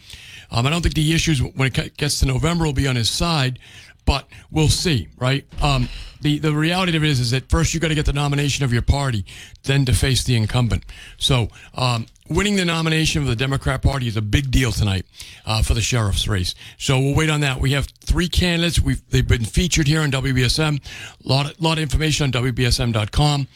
[0.50, 3.10] Um, I don't think the issues when it gets to November will be on his
[3.10, 3.60] side,
[4.06, 5.46] but we'll see, right?
[5.62, 5.90] Um,
[6.22, 8.66] the the reality of it is, is that first you got to get the nomination
[8.66, 9.26] of your party,
[9.64, 10.84] then to face the incumbent.
[11.18, 15.06] So um, winning the nomination of the Democrat Party is a big deal tonight
[15.46, 16.56] uh, for the sheriff's race.
[16.78, 17.60] So we'll wait on that.
[17.60, 18.80] We have three candidates.
[18.80, 20.82] We've they've been featured here on WBSM.
[21.26, 23.48] A lot lot of information on WBSM.com.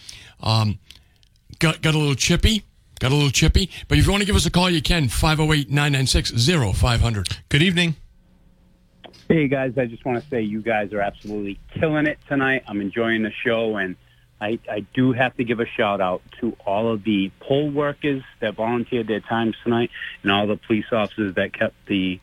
[0.41, 0.79] Um,
[1.59, 2.63] got got a little chippy.
[2.99, 3.69] Got a little chippy.
[3.87, 7.37] But if you want to give us a call, you can 508 996 0500.
[7.49, 7.95] Good evening.
[9.29, 12.63] Hey guys, I just want to say you guys are absolutely killing it tonight.
[12.65, 13.97] I'm enjoying the show, and
[14.39, 18.23] I, I do have to give a shout out to all of the poll workers
[18.39, 19.91] that volunteered their times tonight,
[20.23, 22.21] and all the police officers that kept the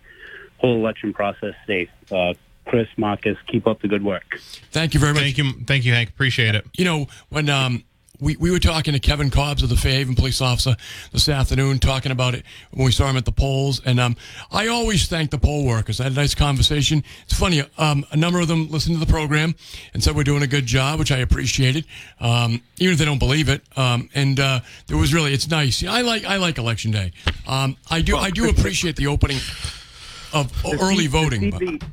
[0.56, 1.90] whole election process safe.
[2.10, 2.32] Uh,
[2.66, 4.38] Chris, Marcus, keep up the good work.
[4.70, 5.24] Thank you very much.
[5.24, 6.08] Thank you, thank you, Hank.
[6.08, 6.64] Appreciate it.
[6.72, 7.84] you know, when um,
[8.20, 10.77] we, we were talking to Kevin Cobbs of the Fairhaven police officer
[11.12, 13.81] this afternoon, talking about it when we saw him at the polls.
[13.85, 14.16] And um,
[14.53, 16.00] I always thank the poll workers.
[16.00, 17.03] I had a nice conversation.
[17.24, 19.55] It's funny, um, a number of them listened to the program
[19.92, 21.85] and said we're doing a good job, which I appreciated,
[22.20, 23.62] um, even if they don't believe it.
[23.77, 25.85] Um, and uh, it was really, it's nice.
[25.85, 27.12] I like I like election day.
[27.46, 29.38] Um, I do I do appreciate the opening
[30.33, 31.50] of early voting.
[31.50, 31.88] but-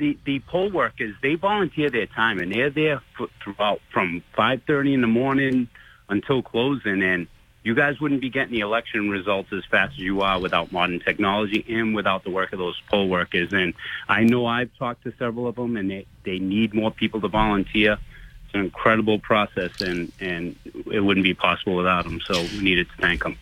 [0.00, 4.22] The, the the poll workers they volunteer their time and they're there for, throughout from
[4.34, 5.68] five thirty in the morning
[6.08, 7.02] until closing.
[7.02, 7.26] And
[7.62, 11.00] you guys wouldn't be getting the election results as fast as you are without modern
[11.00, 13.52] technology and without the work of those poll workers.
[13.52, 13.74] And
[14.08, 17.28] I know I've talked to several of them, and they they need more people to
[17.28, 17.98] volunteer.
[18.46, 20.56] It's an incredible process, and and
[20.90, 22.20] it wouldn't be possible without them.
[22.20, 23.36] So we needed to thank them.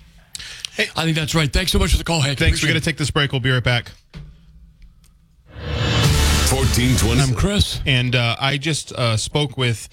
[0.73, 1.53] Hey, I think that's right.
[1.53, 2.39] Thanks so much for the call, Hank.
[2.39, 2.63] Thanks.
[2.63, 3.33] We're going to take this break.
[3.33, 3.93] We'll be right back.
[6.51, 7.21] 1420.
[7.21, 7.81] I'm Chris.
[7.85, 9.87] And uh, I just uh, spoke with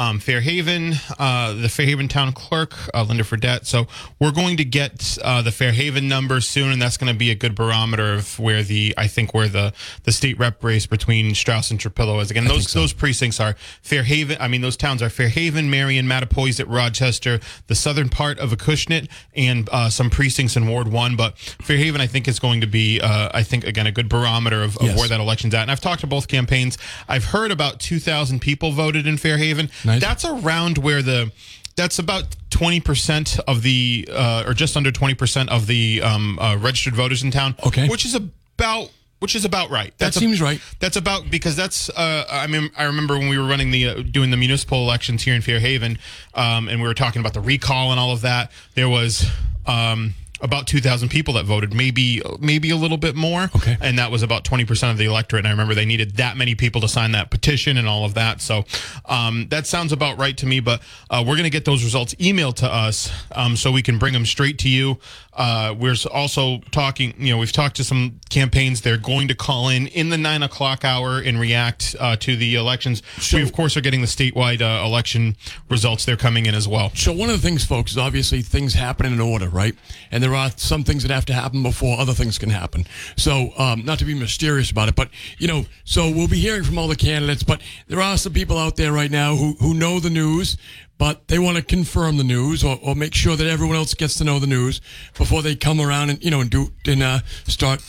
[0.00, 3.66] um, Fairhaven, uh, the Fairhaven town clerk, uh, Linda Fredette.
[3.66, 3.86] So
[4.18, 7.34] we're going to get uh, the Fairhaven numbers soon, and that's going to be a
[7.34, 11.70] good barometer of where the I think where the the state rep race between Straus
[11.70, 12.30] and Trapillo is.
[12.30, 14.38] Again, those those precincts are Fairhaven.
[14.40, 19.68] I mean, those towns are Fairhaven, Marion, Mattapoisett, Rochester, the southern part of Acushnet, and
[19.70, 21.14] uh, some precincts in Ward One.
[21.14, 24.62] But Fairhaven, I think, is going to be, uh, I think, again, a good barometer
[24.62, 24.98] of, of Yes.
[24.98, 25.60] where that election's at.
[25.62, 26.78] And I've talked to both campaigns.
[27.06, 29.68] I've heard about 2,000 people voted in Fairhaven.
[29.84, 29.89] Nice.
[29.98, 31.32] That's around where the
[31.76, 36.94] that's about 20% of the uh, or just under 20% of the um, uh, registered
[36.94, 37.88] voters in town Okay.
[37.88, 40.60] which is about which is about right That that's a- seems right.
[40.78, 44.02] that's about because that's uh, I mean I remember when we were running the uh,
[44.02, 45.98] doing the municipal elections here in Fairhaven
[46.34, 49.26] um, and we were talking about the recall and all of that there was
[49.66, 53.50] um, about 2,000 people that voted, maybe maybe a little bit more.
[53.56, 53.76] Okay.
[53.80, 55.40] And that was about 20% of the electorate.
[55.40, 58.14] And I remember they needed that many people to sign that petition and all of
[58.14, 58.40] that.
[58.40, 58.64] So
[59.06, 60.60] um, that sounds about right to me.
[60.60, 63.98] But uh, we're going to get those results emailed to us um, so we can
[63.98, 64.98] bring them straight to you.
[65.32, 68.82] Uh, we're also talking, you know, we've talked to some campaigns.
[68.82, 72.56] They're going to call in in the nine o'clock hour and react uh, to the
[72.56, 73.02] elections.
[73.32, 75.36] we, of course, are getting the statewide uh, election
[75.68, 76.04] results.
[76.04, 76.90] They're coming in as well.
[76.94, 79.74] So one of the things, folks, is obviously things happen in order, right?
[80.10, 82.86] And there are some things that have to happen before other things can happen.
[83.16, 86.64] So um, not to be mysterious about it, but you know, so we'll be hearing
[86.64, 87.42] from all the candidates.
[87.42, 90.56] But there are some people out there right now who who know the news,
[90.98, 94.16] but they want to confirm the news or, or make sure that everyone else gets
[94.16, 94.80] to know the news
[95.16, 97.80] before they come around and you know and do and uh, start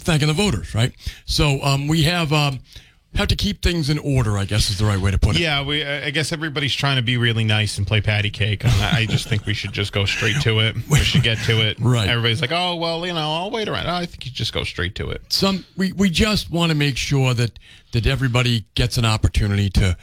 [0.00, 0.92] thanking the voters, right?
[1.26, 2.32] So um, we have.
[2.32, 2.60] Um,
[3.14, 5.42] have to keep things in order, I guess is the right way to put it.
[5.42, 5.82] Yeah, we.
[5.82, 8.64] Uh, I guess everybody's trying to be really nice and play patty cake.
[8.64, 10.76] I I just think we should just go straight to it.
[10.88, 11.78] We should get to it.
[11.90, 12.08] Right.
[12.08, 13.88] Everybody's like, oh well, you know, I'll wait around.
[13.88, 15.22] I think you just go straight to it.
[15.32, 17.58] some we, we just want to make sure that
[17.92, 19.96] that everybody gets an opportunity to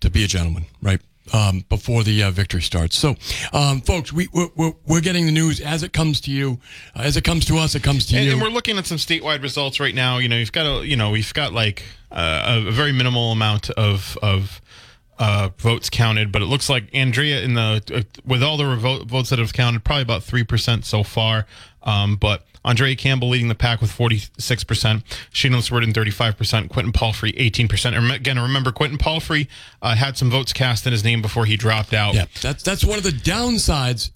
[0.00, 1.00] to be a gentleman, right?
[1.32, 2.96] Um, before the uh, victory starts.
[2.98, 3.14] So,
[3.52, 6.58] um, folks, we we're, we're, we're getting the news as it comes to you,
[6.96, 8.32] uh, as it comes to us, it comes to And, you.
[8.32, 10.16] and we're looking at some statewide results right now.
[10.18, 13.68] You know, you've got a, you know, we've got like uh, a very minimal amount
[13.70, 14.60] of of
[15.18, 19.04] uh, votes counted, but it looks like Andrea in the uh, with all the revo-
[19.06, 21.46] votes that have counted, probably about three percent so far.
[21.88, 26.36] Um, but Andrea Campbell leading the pack with forty six percent, Shannon Liss-Riordan thirty five
[26.36, 27.96] percent, Quentin Palfrey eighteen percent.
[28.12, 29.48] Again, remember Quentin Palfrey
[29.80, 32.14] uh, had some votes cast in his name before he dropped out.
[32.14, 34.10] yeah, that's that's one of the downsides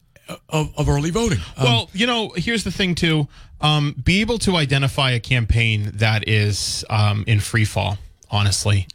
[0.48, 1.38] of, of early voting.
[1.56, 3.26] Um, Well, you know, here's the thing too.
[3.60, 7.96] Um, be able to identify a campaign that is um, in free fall.
[8.30, 8.86] Honestly,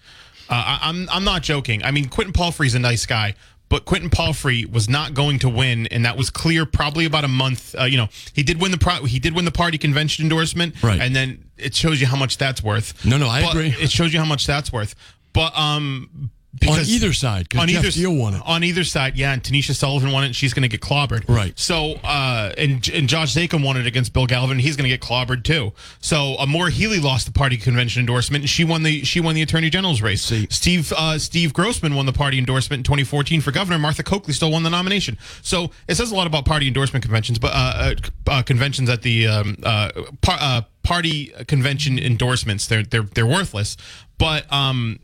[0.49, 1.83] uh, I, I'm I'm not joking.
[1.83, 3.35] I mean, Quentin Palfrey's a nice guy,
[3.69, 7.27] but Quentin Palfrey was not going to win, and that was clear probably about a
[7.27, 7.75] month.
[7.79, 10.81] Uh, you know, he did win the pro- he did win the party convention endorsement,
[10.81, 11.01] Right.
[11.01, 13.03] And then it shows you how much that's worth.
[13.05, 13.75] No, no, I But agree.
[13.79, 14.95] It shows you how much that's worth.
[15.33, 16.31] But um,
[16.67, 18.41] on either side, because Geoff Diehl won it.
[18.45, 21.27] on either side, yeah, and Tanisha Sullivan won it, and she's going to get clobbered.
[21.27, 21.57] Right.
[21.57, 25.01] So, uh, and and Josh Zakim won it against Bill Galvin, he's going to get
[25.01, 25.73] clobbered too.
[25.99, 29.35] So, uh, Maura Healey lost the party convention endorsement, and she won the she won
[29.35, 30.23] the attorney general's race.
[30.23, 30.47] See.
[30.49, 33.77] Steve uh, Steve Grossman won the party endorsement in 2014 for governor.
[33.77, 35.17] Martha Coakley still won the nomination.
[35.41, 37.95] So, it says a lot about party endorsement conventions, but uh, uh,
[38.27, 43.77] uh, conventions at the um, uh, par- uh, party convention endorsements they're they're they're worthless.
[44.17, 44.99] But um,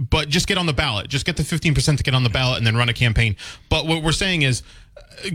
[0.00, 1.08] but just get on the ballot.
[1.08, 3.36] Just get the 15% to get on the ballot and then run a campaign.
[3.68, 4.62] But what we're saying is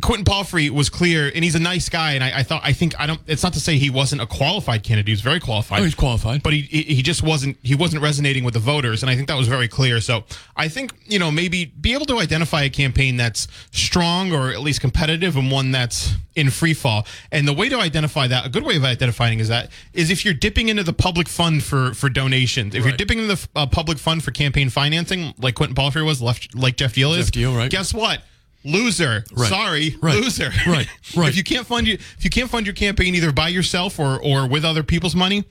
[0.02, 2.14] Quentin Palfrey was clear and he's a nice guy.
[2.14, 4.26] And I, I thought, I think, I don't, it's not to say he wasn't a
[4.26, 5.08] qualified candidate.
[5.08, 5.82] He was very qualified.
[5.82, 6.44] Oh, he's qualified.
[6.44, 9.04] But he, he just wasn't, he wasn't resonating with the voters.
[9.04, 10.02] And I think that was very clear.
[10.02, 10.24] So
[10.56, 14.62] I think, you know, maybe be able to identify a campaign that's strong or at
[14.62, 17.06] least competitive and one that's in free fall.
[17.32, 20.26] And the way to identify that, a good way of identifying is that, is if
[20.26, 23.66] you're dipping into the public fund for, for donations, if you're dipping into the uh,
[23.66, 27.54] public fund for campaign financing, like Quentin Palfrey was, left, like Geoff Diehl is, Geoff
[27.54, 27.72] Diehl, right.
[27.72, 28.22] guess what?
[28.66, 29.24] Loser.
[29.32, 29.50] Right.
[29.50, 30.16] Sorry, Right.
[30.16, 30.52] loser.
[30.68, 30.88] Right.
[31.16, 31.30] Right.
[31.30, 34.20] if you can't fund you, if you can't fund your campaign either by yourself or
[34.22, 35.46] or with other people's money,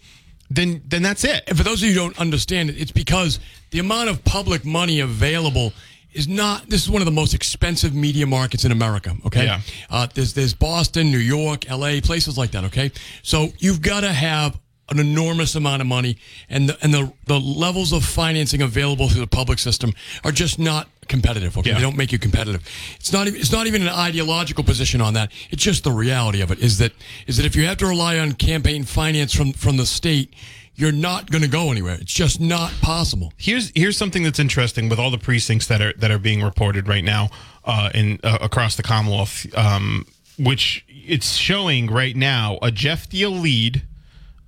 [0.50, 1.44] then then that's it.
[1.46, 3.40] And for those of you who don't understand it, it's because
[3.70, 5.72] the amount of public money available
[6.12, 6.68] is not.
[6.68, 9.16] This is one of the most expensive media markets in America.
[9.26, 9.60] Okay, Yeah.
[9.90, 12.64] uh, there's there's Boston, New York, L.A., places like that.
[12.64, 12.90] Okay,
[13.22, 14.58] so you've got to have
[14.90, 16.16] an enormous amount of money,
[16.48, 19.92] and the, and the the levels of financing available through the public system
[20.24, 21.56] are just not competitive.
[21.56, 21.76] Okay, Yeah.
[21.76, 22.62] they don't make you competitive.
[22.96, 25.30] It's not even it's not even an ideological position on that.
[25.50, 26.92] It's just the reality of it is that
[27.26, 30.34] is that if you have to rely on campaign finance from from the state
[30.76, 31.96] you're not going to go anywhere.
[32.00, 33.32] It's just not possible.
[33.36, 36.88] Here's here's something that's interesting with all the precincts that are that are being reported
[36.88, 37.30] right now
[37.64, 40.04] uh, in uh, across the Commonwealth, um,
[40.36, 43.82] which it's showing right now a Geoff Diehl lead.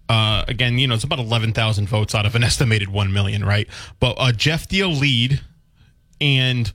[0.08, 3.44] Uh, again, you know, it's about eleven thousand votes out of an estimated one million,
[3.44, 3.68] right?
[4.00, 5.40] But a Geoff Diehl lead
[6.20, 6.72] and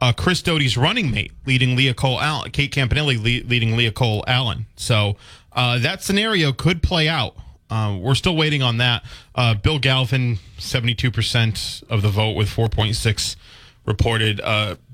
[0.00, 4.24] uh, Chris Doughty's running mate leading Leah Cole Allen, Kate Campanale le- leading Leah Cole
[4.26, 4.66] Allen.
[4.76, 5.16] So
[5.52, 7.34] uh, that scenario could play out.
[7.70, 9.04] Uh, we're still waiting on that.
[9.34, 13.36] Uh, Bill Galvin, 72% of the vote with 4.6
[13.84, 14.40] reported.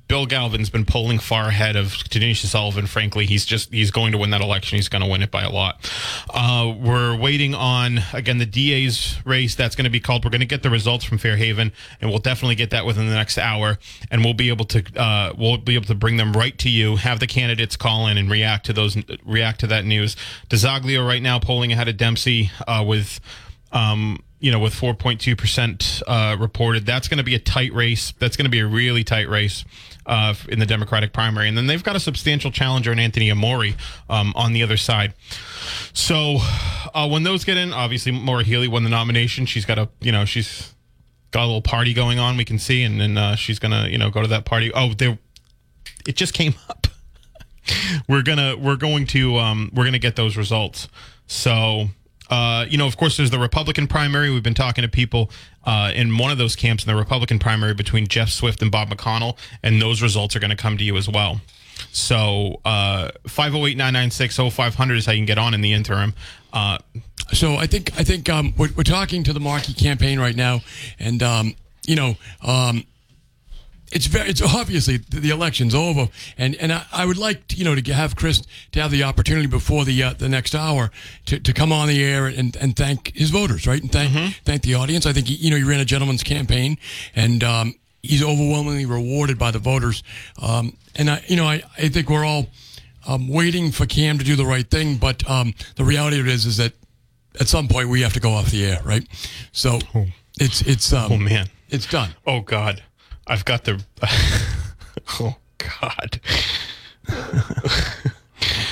[0.06, 2.86] Bill Galvin's been polling far ahead of Tanisha Sullivan.
[2.86, 4.76] Frankly, he's just he's going to win that election.
[4.76, 5.90] He's going to win it by a lot.
[6.28, 9.54] Uh, we're waiting on again the DA's race.
[9.54, 10.24] That's going to be called.
[10.24, 13.14] We're going to get the results from Fairhaven, and we'll definitely get that within the
[13.14, 13.78] next hour.
[14.10, 16.96] And we'll be able to uh, we'll be able to bring them right to you.
[16.96, 20.16] Have the candidates call in and react to those react to that news.
[20.50, 23.20] DiZoglio right now polling ahead of Dempsey uh, with.
[23.72, 28.12] Um, you know, with 4.2% uh, reported, that's going to be a tight race.
[28.18, 29.64] That's going to be a really tight race
[30.06, 31.48] uh, in the Democratic primary.
[31.48, 33.70] And then they've got a substantial challenger in Anthony Amore
[34.08, 35.14] um, on the other side.
[35.92, 36.38] So
[36.94, 39.46] uh, when those get in, obviously Maura Healey won the nomination.
[39.46, 40.74] She's got a, you know, she's
[41.30, 42.36] got a little party going on.
[42.36, 44.72] We can see, and then uh, she's gonna, you know, go to that party.
[44.74, 45.18] Oh, there,
[46.06, 46.86] it just came up.
[48.08, 50.88] we're gonna, we're going to, um, we're gonna get those results.
[51.26, 51.88] So
[52.30, 54.30] uh, you know, of course, there's the Republican primary.
[54.30, 55.30] We've been talking to people
[55.64, 58.90] uh, in one of those camps in the Republican primary between Jeff Swift and Bob
[58.90, 61.40] McConnell, and those results are going to come to you as well.
[61.92, 66.14] So, 508 996 0500 is how you can get on in the interim.
[66.52, 66.78] Uh,
[67.32, 70.60] so, I think I think um, we're, we're, talking to the Markey campaign right now,
[70.98, 71.56] and, um,
[71.86, 72.84] you know, um,
[73.94, 77.64] it's very it's obviously the election's over and and I, I, would like to, you
[77.64, 78.42] know to have Chris
[78.72, 80.90] to have the opportunity before the uh, the next hour
[81.26, 83.80] to, to come on the air and, and thank his voters right?
[83.80, 84.30] And thank mm-hmm.
[84.44, 85.06] thank the audience.
[85.06, 86.76] I think he, you know he ran a gentleman's campaign
[87.14, 90.02] and um, he's overwhelmingly rewarded by the voters.
[90.42, 92.48] Um, and I you know I, I think we're all
[93.06, 96.32] um, waiting for Cam to do the right thing but um, the reality of it
[96.32, 96.72] is is that
[97.40, 99.06] at some point we have to go off the air right?
[99.52, 100.06] So oh.
[100.40, 101.46] it's it's um, oh man.
[101.70, 102.10] it's done.
[102.26, 102.82] Oh god
[103.26, 103.82] I've got the.
[105.20, 106.20] oh God.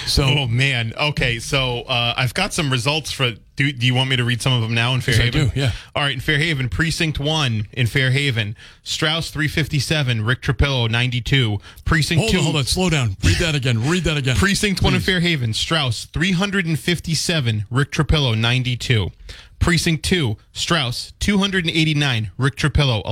[0.07, 4.09] so oh man okay so uh, i've got some results for do, do you want
[4.09, 6.14] me to read some of them now in fairhaven yes, I do, yeah all right
[6.14, 12.44] in fairhaven precinct 1 in fairhaven straus 357 rick trapillo 92 precinct hold 2 on,
[12.44, 14.84] hold on slow down read that again read that again precinct Please.
[14.84, 19.11] 1 in fairhaven straus 357 rick trapillo 92
[19.59, 23.03] precinct 2 straus 289 rick trapillo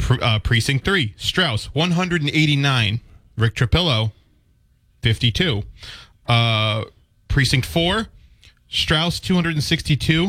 [0.00, 3.00] 11 uh, Precinct 3, Straus, 189.
[3.36, 4.12] Rick Trapillo,
[5.02, 5.62] 52.
[6.26, 6.84] Uh,
[7.28, 8.06] Precinct 4,
[8.68, 10.28] Straus, 262.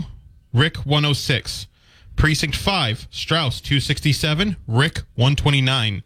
[0.54, 1.68] Rick, 106.
[2.16, 4.56] Precinct 5, Straus, 267.
[4.68, 6.04] Rick, 129.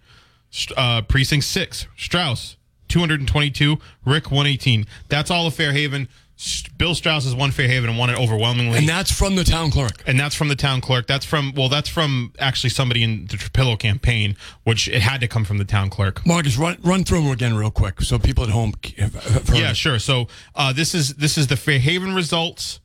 [0.75, 2.57] Uh, Precinct 6, Straus,
[2.87, 3.77] 222.
[4.05, 4.85] Rick, 118.
[5.07, 6.07] That's all of Fairhaven.
[6.77, 8.77] Bill Straus has won Fairhaven and won it overwhelmingly.
[8.77, 10.01] And that's from the town clerk.
[10.07, 11.05] And that's from the town clerk.
[11.05, 15.27] That's from well, that's from actually somebody in the Trapillo campaign, which it had to
[15.27, 16.25] come from the town clerk.
[16.25, 18.73] Marcus, run run through them again real quick, so people at home.
[19.53, 19.99] yeah, sure.
[19.99, 22.79] So uh, this is this is the Fairhaven results.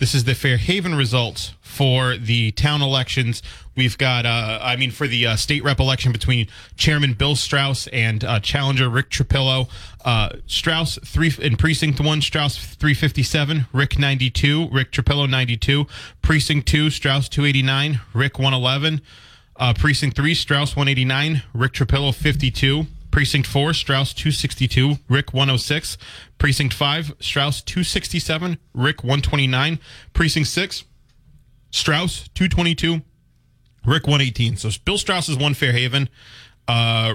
[0.00, 3.42] This is the Fairhaven results for the town elections.
[3.76, 7.86] We've got, uh, I mean, for the uh, state rep election between Chairman Bill Straus
[7.88, 9.68] and uh, Challenger Rick Trapillo.
[10.02, 15.28] Uh, Straus three in precinct one, Straus three fifty seven, Rick ninety two, Rick Trapillo
[15.28, 15.86] ninety two,
[16.22, 19.02] precinct two, Straus two eighty nine, Rick one eleven,
[19.56, 22.86] uh, precinct three, Straus one eighty nine, Rick Trapillo fifty two.
[23.10, 25.98] Precinct 4, Straus 262, Rick 106.
[26.38, 29.78] Precinct 5, Straus 267, Rick 129.
[30.12, 30.84] Precinct 6,
[31.70, 33.02] Straus 222,
[33.84, 34.56] Rick 118.
[34.56, 36.08] So Bill Straus is one Fairhaven.
[36.68, 37.14] Uh,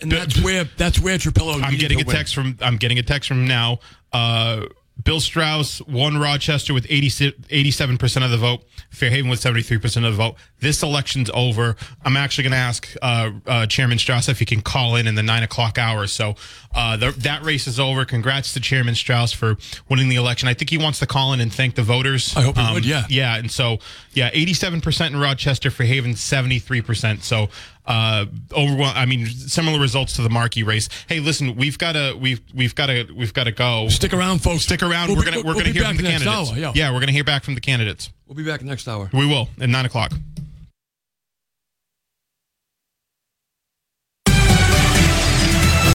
[0.00, 1.62] and that's where that's where Trapillo.
[1.62, 3.78] I'm getting a text from I'm getting a text from now.
[4.12, 4.66] Uh,
[5.02, 8.64] Bill Straus won Rochester with 87 percent of the vote.
[8.90, 10.36] Fairhaven with 73 percent of the vote.
[10.60, 11.76] This election's over.
[12.04, 15.14] I'm actually going to ask uh, uh, Chairman Straus if he can call in in
[15.14, 16.06] the nine o'clock hour.
[16.06, 16.34] So
[16.74, 18.04] uh, the, that race is over.
[18.06, 19.56] Congrats to Chairman Straus for
[19.88, 20.48] winning the election.
[20.48, 22.34] I think he wants to call in and thank the voters.
[22.34, 22.86] I hope he um, would.
[22.86, 23.36] Yeah, yeah.
[23.36, 23.78] And so
[24.14, 25.70] yeah, 87 percent in Rochester.
[25.70, 27.22] Fairhaven 73 percent.
[27.22, 27.50] So
[27.86, 28.92] uh, overwhelm.
[28.94, 30.88] I mean, similar results to the Markey race.
[31.08, 33.88] Hey, listen, we've got to we've we've got to we've got to go.
[33.88, 34.62] Stick around, folks.
[34.62, 35.08] Stick around.
[35.08, 36.50] We'll we're gonna we're we'll gonna hear from the candidates.
[36.50, 36.92] Hour, yeah.
[36.92, 38.10] we're gonna hear back from the candidates.
[38.26, 39.08] We'll be back next hour.
[39.12, 40.12] We will at nine o'clock.